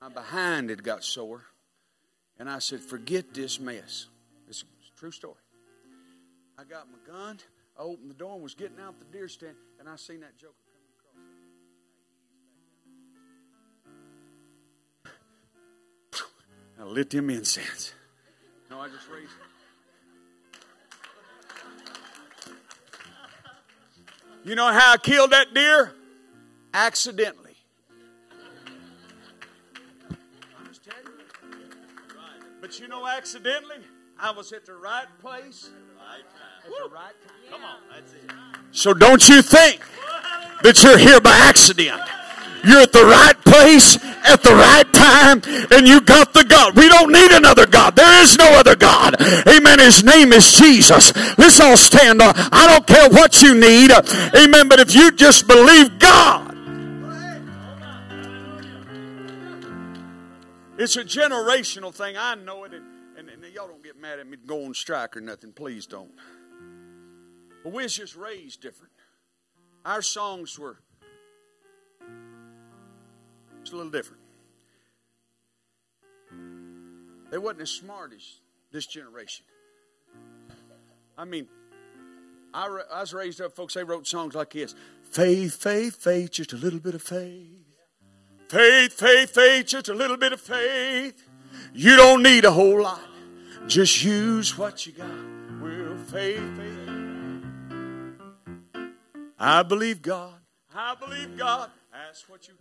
my 0.00 0.08
behind 0.08 0.70
had 0.70 0.82
got 0.82 1.02
sore. 1.02 1.42
And 2.38 2.50
I 2.50 2.58
said, 2.58 2.80
forget 2.80 3.32
this 3.34 3.58
mess. 3.58 4.06
It's 4.48 4.62
a 4.62 4.98
true 4.98 5.10
story. 5.10 5.34
I 6.58 6.64
got 6.64 6.86
my 6.90 6.98
gun. 7.06 7.38
I 7.78 7.82
opened 7.82 8.10
the 8.10 8.14
door 8.14 8.34
and 8.34 8.42
was 8.42 8.54
getting 8.54 8.78
out 8.80 8.98
the 8.98 9.04
deer 9.06 9.28
stand, 9.28 9.56
and 9.78 9.88
I 9.88 9.96
seen 9.96 10.20
that 10.20 10.36
joker 10.36 10.54
coming 15.02 15.14
across. 15.82 16.80
I 16.80 16.84
lit 16.84 17.10
them 17.10 17.30
incense. 17.30 17.92
No, 18.70 18.80
I 18.80 18.88
just 18.88 19.08
raised. 19.10 19.30
You 24.46 24.54
know 24.54 24.70
how 24.72 24.92
I 24.92 24.96
killed 24.96 25.32
that 25.32 25.52
deer? 25.54 25.92
Accidentally. 26.72 27.56
But 32.60 32.78
you 32.78 32.86
know, 32.86 33.08
accidentally, 33.08 33.82
I 34.20 34.30
was 34.30 34.52
at 34.52 34.64
the 34.64 34.74
right 34.74 35.06
place 35.20 35.70
at 35.98 36.70
the 36.70 36.94
right 36.94 37.12
time. 37.26 37.50
Come 37.50 37.64
on, 37.64 37.78
that's 37.92 38.12
it. 38.12 38.30
So 38.70 38.94
don't 38.94 39.28
you 39.28 39.42
think 39.42 39.80
that 40.62 40.80
you're 40.84 40.96
here 40.96 41.20
by 41.20 41.32
accident. 41.32 42.00
You're 42.66 42.82
at 42.82 42.92
the 42.92 43.04
right 43.04 43.38
place 43.44 43.96
at 44.26 44.42
the 44.42 44.50
right 44.50 44.92
time 44.92 45.40
and 45.70 45.86
you 45.86 46.00
got 46.00 46.32
the 46.34 46.44
God. 46.44 46.76
We 46.76 46.88
don't 46.88 47.12
need 47.12 47.30
another 47.30 47.66
God. 47.66 47.94
There 47.96 48.22
is 48.22 48.36
no 48.36 48.46
other 48.58 48.76
God. 48.76 49.14
Amen. 49.46 49.78
His 49.78 50.02
name 50.02 50.32
is 50.32 50.52
Jesus. 50.52 51.12
Let's 51.38 51.60
all 51.60 51.76
stand 51.76 52.20
on. 52.20 52.32
I 52.36 52.66
don't 52.66 52.86
care 52.86 53.08
what 53.08 53.42
you 53.42 53.54
need. 53.54 53.90
Amen. 53.90 54.68
But 54.68 54.80
if 54.80 54.94
you 54.94 55.12
just 55.12 55.46
believe 55.46 55.98
God, 55.98 56.46
It's 60.78 60.96
a 60.96 61.04
generational 61.04 61.94
thing. 61.94 62.16
I 62.18 62.34
know 62.34 62.64
it. 62.64 62.74
And, 62.74 62.84
and, 63.18 63.30
and 63.30 63.54
y'all 63.54 63.66
don't 63.66 63.82
get 63.82 63.98
mad 63.98 64.18
at 64.18 64.26
me 64.26 64.36
go 64.44 64.66
on 64.66 64.74
strike 64.74 65.16
or 65.16 65.20
nothing. 65.20 65.52
Please 65.52 65.86
don't. 65.86 66.12
But 67.64 67.72
we 67.72 67.82
was 67.82 67.96
just 67.96 68.14
raised 68.14 68.60
different. 68.60 68.92
Our 69.84 70.02
songs 70.02 70.58
were 70.58 70.78
just 73.66 73.74
a 73.74 73.76
little 73.76 73.90
different. 73.90 74.22
They 77.32 77.38
wasn't 77.38 77.62
as 77.62 77.70
smart 77.70 78.12
as 78.12 78.22
this 78.70 78.86
generation. 78.86 79.44
I 81.18 81.24
mean, 81.24 81.48
I, 82.54 82.66
I 82.92 83.00
was 83.00 83.12
raised 83.12 83.40
up, 83.40 83.56
folks, 83.56 83.74
they 83.74 83.82
wrote 83.82 84.06
songs 84.06 84.36
like 84.36 84.52
this 84.52 84.76
Faith, 85.10 85.56
faith, 85.56 85.96
faith, 85.96 86.30
just 86.30 86.52
a 86.52 86.56
little 86.56 86.78
bit 86.78 86.94
of 86.94 87.02
faith. 87.02 87.64
Faith, 88.48 88.92
faith, 88.92 89.30
faith, 89.34 89.66
just 89.66 89.88
a 89.88 89.94
little 89.94 90.16
bit 90.16 90.32
of 90.32 90.40
faith. 90.40 91.28
You 91.74 91.96
don't 91.96 92.22
need 92.22 92.44
a 92.44 92.52
whole 92.52 92.82
lot. 92.82 93.00
Just 93.66 94.04
use 94.04 94.56
what 94.56 94.86
you 94.86 94.92
got. 94.92 95.10
Well, 95.60 95.96
faith, 96.06 96.56
faith. 96.56 96.88
I 99.40 99.64
believe 99.64 100.02
God. 100.02 100.34
I 100.72 100.94
believe 100.94 101.36
God. 101.36 101.70
That's 101.92 102.28
what 102.28 102.46
you. 102.46 102.54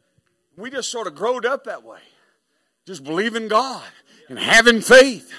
We 0.58 0.70
just 0.70 0.90
sort 0.90 1.08
of 1.08 1.16
growed 1.16 1.46
up 1.46 1.66
that 1.66 1.84
way. 1.84 2.00
Just 2.86 3.04
believing 3.04 3.48
God 3.48 3.84
and 4.30 4.40
having 4.40 4.82
faith. 4.82 5.32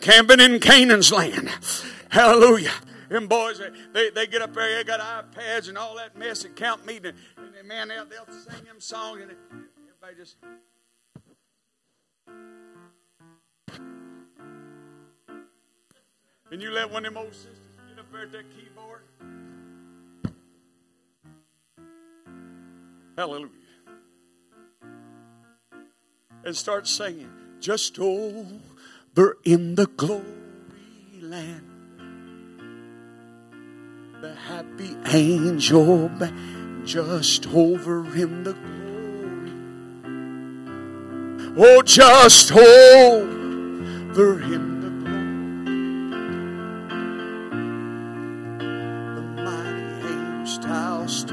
Camping 0.00 0.40
in 0.40 0.60
Canaan's 0.60 1.12
land. 1.12 1.48
Hallelujah. 2.08 2.72
Them 3.08 3.26
boys, 3.26 3.60
they, 3.92 4.10
they 4.10 4.26
get 4.26 4.42
up 4.42 4.54
there, 4.54 4.76
they 4.76 4.84
got 4.84 5.00
iPads 5.00 5.68
and 5.68 5.76
all 5.76 5.96
that 5.96 6.16
mess 6.16 6.44
and 6.44 6.56
count 6.56 6.86
meeting. 6.86 7.12
And, 7.36 7.54
and 7.54 7.68
man, 7.68 7.88
they'll, 7.88 8.06
they'll 8.06 8.26
sing 8.26 8.64
them 8.64 8.80
songs 8.80 9.20
and 9.22 9.30
everybody 9.30 10.16
just. 10.16 10.36
And 16.50 16.60
you 16.60 16.70
let 16.70 16.90
one 16.90 17.06
of 17.06 17.14
them 17.14 17.22
old 17.22 17.32
sisters 17.32 17.58
get 17.88 17.98
up 17.98 18.12
there 18.12 18.22
at 18.22 18.32
that 18.32 18.44
keyboard. 18.54 19.02
Hallelujah. 23.16 23.61
And 26.44 26.56
start 26.56 26.88
singing, 26.88 27.30
just 27.60 27.98
oh, 28.00 28.46
over 29.14 29.38
in 29.44 29.76
the 29.76 29.86
glory 29.86 30.24
land 31.20 31.72
the 34.22 34.34
happy 34.36 34.96
angel 35.12 36.08
just 36.84 37.46
over 37.48 38.04
in 38.14 38.44
the 38.44 38.52
glory. 38.52 39.52
Oh, 41.58 41.82
just 41.82 42.52
oh, 42.54 43.22
over 44.10 44.40
in 44.40 44.80
the 44.80 44.90
glory. 45.02 45.16
The 49.16 49.22
mighty 49.42 50.06
angels. 50.06 51.26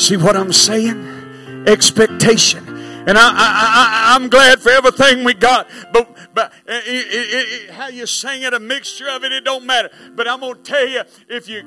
See 0.00 0.16
what 0.16 0.36
I'm 0.36 0.52
saying? 0.52 1.64
Expectation. 1.66 2.63
And 3.06 3.18
I, 3.18 4.14
I'm 4.16 4.30
glad 4.30 4.60
for 4.60 4.70
everything 4.70 5.24
we 5.24 5.34
got. 5.34 5.68
But 5.92 6.16
but 6.34 6.52
it, 6.66 6.84
it, 6.86 7.68
it, 7.68 7.70
how 7.70 7.88
you 7.88 8.06
sing 8.06 8.42
it, 8.42 8.54
a 8.54 8.60
mixture 8.60 9.08
of 9.08 9.24
it, 9.24 9.32
it 9.32 9.44
don't 9.44 9.66
matter. 9.66 9.90
But 10.14 10.26
I'm 10.26 10.40
going 10.40 10.56
to 10.56 10.62
tell 10.62 10.88
you, 10.88 11.02
if 11.28 11.48
you 11.48 11.64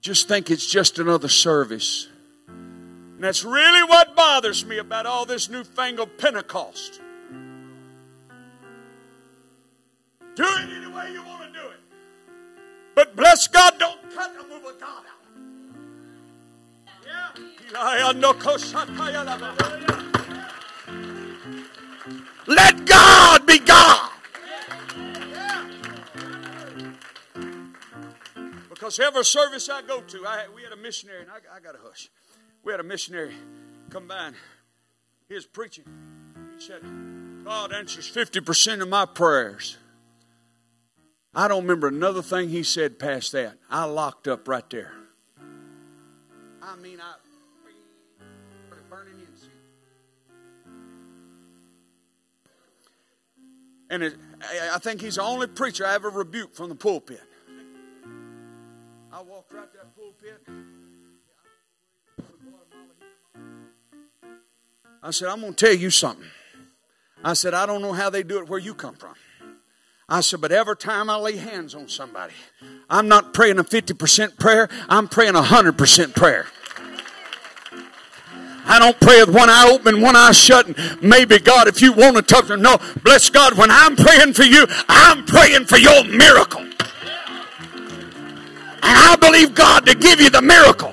just 0.00 0.28
think 0.28 0.50
it's 0.50 0.66
just 0.66 0.98
another 0.98 1.28
service, 1.28 2.08
and 2.46 3.22
that's 3.22 3.44
really 3.44 3.82
what 3.82 4.14
bothers 4.16 4.64
me 4.64 4.78
about 4.78 5.06
all 5.06 5.26
this 5.26 5.48
newfangled 5.48 6.16
Pentecost. 6.16 7.00
Do 10.34 10.44
it 10.44 10.60
any 10.62 10.86
way 10.92 11.12
you 11.12 11.22
want 11.24 11.52
to 11.52 11.60
do 11.60 11.66
it. 11.68 11.80
But 12.94 13.16
bless 13.16 13.48
God, 13.48 13.78
don't 13.78 14.00
cut 14.14 14.32
the 14.36 14.42
move 14.48 14.64
of 14.64 14.80
God 14.80 15.04
out. 15.04 15.21
Let 22.46 22.84
God 22.84 23.46
be 23.46 23.58
God. 23.58 24.10
Because 28.68 28.98
every 28.98 29.24
service 29.24 29.68
I 29.68 29.82
go 29.82 30.00
to, 30.00 30.26
I, 30.26 30.46
we 30.54 30.62
had 30.62 30.72
a 30.72 30.76
missionary, 30.76 31.22
and 31.22 31.30
I, 31.30 31.56
I 31.56 31.60
got 31.60 31.74
a 31.74 31.78
hush. 31.82 32.10
We 32.64 32.72
had 32.72 32.80
a 32.80 32.84
missionary 32.84 33.34
come 33.90 34.08
by 34.08 34.28
and 34.28 34.36
he 35.28 35.34
was 35.34 35.46
preaching. 35.46 35.84
He 36.56 36.64
said, 36.64 36.82
God 37.44 37.72
answers 37.72 38.10
50% 38.10 38.80
of 38.80 38.88
my 38.88 39.04
prayers. 39.04 39.76
I 41.34 41.48
don't 41.48 41.62
remember 41.62 41.88
another 41.88 42.22
thing 42.22 42.48
he 42.48 42.62
said 42.62 42.98
past 42.98 43.32
that. 43.32 43.54
I 43.70 43.84
locked 43.84 44.28
up 44.28 44.46
right 44.46 44.68
there. 44.70 44.92
I 46.62 46.76
mean, 46.76 47.00
I 47.00 47.14
And 53.92 54.02
it, 54.02 54.14
I 54.72 54.78
think 54.78 55.02
he's 55.02 55.16
the 55.16 55.22
only 55.22 55.46
preacher 55.46 55.86
I 55.86 55.94
ever 55.94 56.08
rebuked 56.08 56.56
from 56.56 56.70
the 56.70 56.74
pulpit. 56.74 57.20
I 59.12 59.20
walked 59.20 59.52
right 59.52 59.68
that 59.74 59.94
pulpit. 59.94 60.48
I 65.02 65.10
said, 65.10 65.28
I'm 65.28 65.42
going 65.42 65.52
to 65.52 65.66
tell 65.66 65.74
you 65.74 65.90
something. 65.90 66.24
I 67.22 67.34
said, 67.34 67.52
I 67.52 67.66
don't 67.66 67.82
know 67.82 67.92
how 67.92 68.08
they 68.08 68.22
do 68.22 68.38
it 68.38 68.48
where 68.48 68.58
you 68.58 68.74
come 68.74 68.94
from. 68.94 69.12
I 70.08 70.22
said, 70.22 70.40
but 70.40 70.52
every 70.52 70.76
time 70.76 71.10
I 71.10 71.16
lay 71.16 71.36
hands 71.36 71.74
on 71.74 71.86
somebody, 71.86 72.32
I'm 72.88 73.08
not 73.08 73.34
praying 73.34 73.58
a 73.58 73.64
50% 73.64 74.38
prayer, 74.38 74.70
I'm 74.88 75.06
praying 75.06 75.36
a 75.36 75.42
100% 75.42 76.16
prayer. 76.16 76.46
I 78.64 78.78
don't 78.78 78.98
pray 79.00 79.22
with 79.24 79.34
one 79.34 79.50
eye 79.50 79.68
open, 79.70 80.00
one 80.00 80.16
eye 80.16 80.32
shut. 80.32 80.66
And 80.66 81.02
maybe 81.02 81.38
God, 81.38 81.68
if 81.68 81.82
you 81.82 81.92
want 81.92 82.16
to 82.16 82.22
talk 82.22 82.46
to 82.46 82.56
no, 82.56 82.78
bless 83.02 83.28
God. 83.28 83.58
When 83.58 83.70
I'm 83.70 83.96
praying 83.96 84.34
for 84.34 84.44
you, 84.44 84.66
I'm 84.88 85.24
praying 85.24 85.66
for 85.66 85.78
your 85.78 86.04
miracle. 86.04 86.60
And 88.84 88.98
I 88.98 89.16
believe 89.16 89.54
God 89.54 89.86
to 89.86 89.94
give 89.94 90.20
you 90.20 90.30
the 90.30 90.42
miracle. 90.42 90.92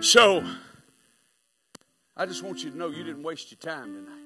So, 0.00 0.44
I 2.16 2.26
just 2.26 2.42
want 2.42 2.64
you 2.64 2.70
to 2.70 2.76
know 2.76 2.88
you 2.88 3.04
didn't 3.04 3.22
waste 3.22 3.50
your 3.50 3.58
time 3.58 3.94
tonight. 3.94 4.18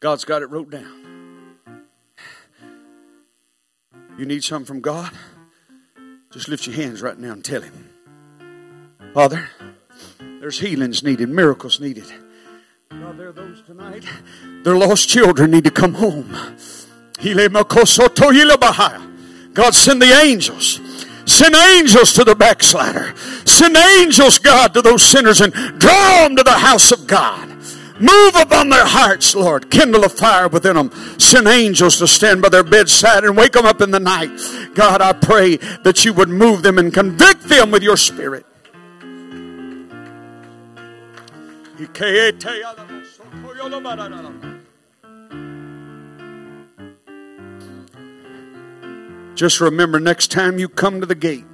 God's 0.00 0.24
got 0.24 0.42
it 0.42 0.46
wrote 0.46 0.70
down. 0.70 1.56
You 4.18 4.24
need 4.24 4.42
something 4.42 4.66
from 4.66 4.80
God? 4.80 5.12
Just 6.36 6.48
lift 6.48 6.66
your 6.66 6.76
hands 6.76 7.00
right 7.00 7.18
now 7.18 7.32
and 7.32 7.42
tell 7.42 7.62
Him. 7.62 7.88
Father, 9.14 9.48
there's 10.38 10.58
healings 10.60 11.02
needed, 11.02 11.30
miracles 11.30 11.80
needed. 11.80 12.04
God, 12.90 13.16
there 13.16 13.28
are 13.28 13.32
those 13.32 13.62
tonight. 13.62 14.04
Their 14.62 14.76
lost 14.76 15.08
children 15.08 15.50
need 15.50 15.64
to 15.64 15.70
come 15.70 15.94
home. 15.94 16.28
God, 16.28 16.54
send 19.74 20.02
the 20.02 20.20
angels. 20.22 20.78
Send 21.24 21.54
angels 21.54 22.12
to 22.12 22.22
the 22.22 22.34
backslider. 22.34 23.16
Send 23.46 23.74
angels, 23.74 24.38
God, 24.38 24.74
to 24.74 24.82
those 24.82 25.02
sinners 25.02 25.40
and 25.40 25.54
draw 25.78 26.24
them 26.24 26.36
to 26.36 26.42
the 26.42 26.58
house 26.58 26.92
of 26.92 27.06
God. 27.06 27.55
Move 27.98 28.36
upon 28.36 28.68
their 28.68 28.84
hearts, 28.84 29.34
Lord. 29.34 29.70
Kindle 29.70 30.04
a 30.04 30.08
fire 30.08 30.48
within 30.48 30.76
them. 30.76 30.90
Send 31.18 31.48
angels 31.48 31.96
to 31.98 32.06
stand 32.06 32.42
by 32.42 32.50
their 32.50 32.62
bedside 32.62 33.24
and 33.24 33.36
wake 33.36 33.52
them 33.52 33.64
up 33.64 33.80
in 33.80 33.90
the 33.90 34.00
night. 34.00 34.30
God, 34.74 35.00
I 35.00 35.14
pray 35.14 35.56
that 35.84 36.04
you 36.04 36.12
would 36.12 36.28
move 36.28 36.62
them 36.62 36.78
and 36.78 36.92
convict 36.92 37.44
them 37.44 37.70
with 37.70 37.82
your 37.82 37.96
spirit. 37.96 38.44
Just 49.34 49.60
remember 49.60 50.00
next 50.00 50.30
time 50.30 50.58
you 50.58 50.68
come 50.68 51.00
to 51.00 51.06
the 51.06 51.14
gate, 51.14 51.44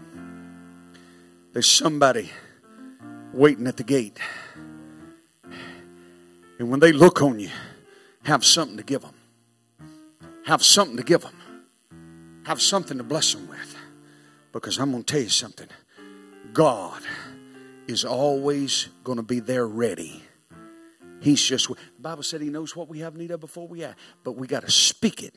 there's 1.53 1.69
somebody 1.69 2.31
waiting 3.33 3.67
at 3.67 3.77
the 3.77 3.85
gate. 3.85 4.19
And 6.63 6.71
when 6.71 6.79
they 6.79 6.93
look 6.93 7.23
on 7.23 7.41
you, 7.41 7.51
have 8.23 8.45
something 8.45 8.77
to 8.77 8.85
give 8.85 9.03
them. 9.03 9.15
Have 10.47 10.63
something 10.63 10.97
to 10.97 11.03
give 11.03 11.23
them. 11.23 11.35
Have 12.47 12.63
something 12.63 12.99
to 12.99 13.03
bless 13.03 13.33
them 13.33 13.49
with. 13.49 13.77
Because 14.53 14.79
I'm 14.79 14.93
going 14.93 15.03
to 15.03 15.13
tell 15.13 15.23
you 15.23 15.29
something. 15.29 15.67
God 16.53 17.03
is 17.89 18.05
always 18.05 18.91
going 19.03 19.17
to 19.17 19.25
be 19.25 19.41
there 19.41 19.67
ready. 19.67 20.23
He's 21.21 21.43
just, 21.43 21.67
the 21.67 21.75
Bible 21.99 22.23
said 22.23 22.41
He 22.41 22.49
knows 22.49 22.77
what 22.77 22.89
we 22.89 23.01
have 23.01 23.17
need 23.17 23.33
of 23.33 23.41
before 23.41 23.67
we 23.67 23.83
ask, 23.83 23.99
but 24.23 24.37
we 24.37 24.47
got 24.47 24.63
to 24.63 24.71
speak 24.71 25.25
it. 25.25 25.35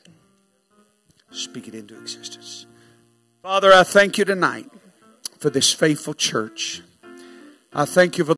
Speak 1.32 1.66
it 1.66 1.74
into 1.74 1.98
existence. 2.00 2.66
Father, 3.42 3.72
I 3.72 3.82
thank 3.82 4.16
you 4.16 4.24
tonight 4.24 4.70
for 5.40 5.50
this 5.50 5.72
faithful 5.72 6.14
church. 6.14 6.82
I 7.72 7.84
thank 7.84 8.16
you 8.16 8.24
for 8.24 8.34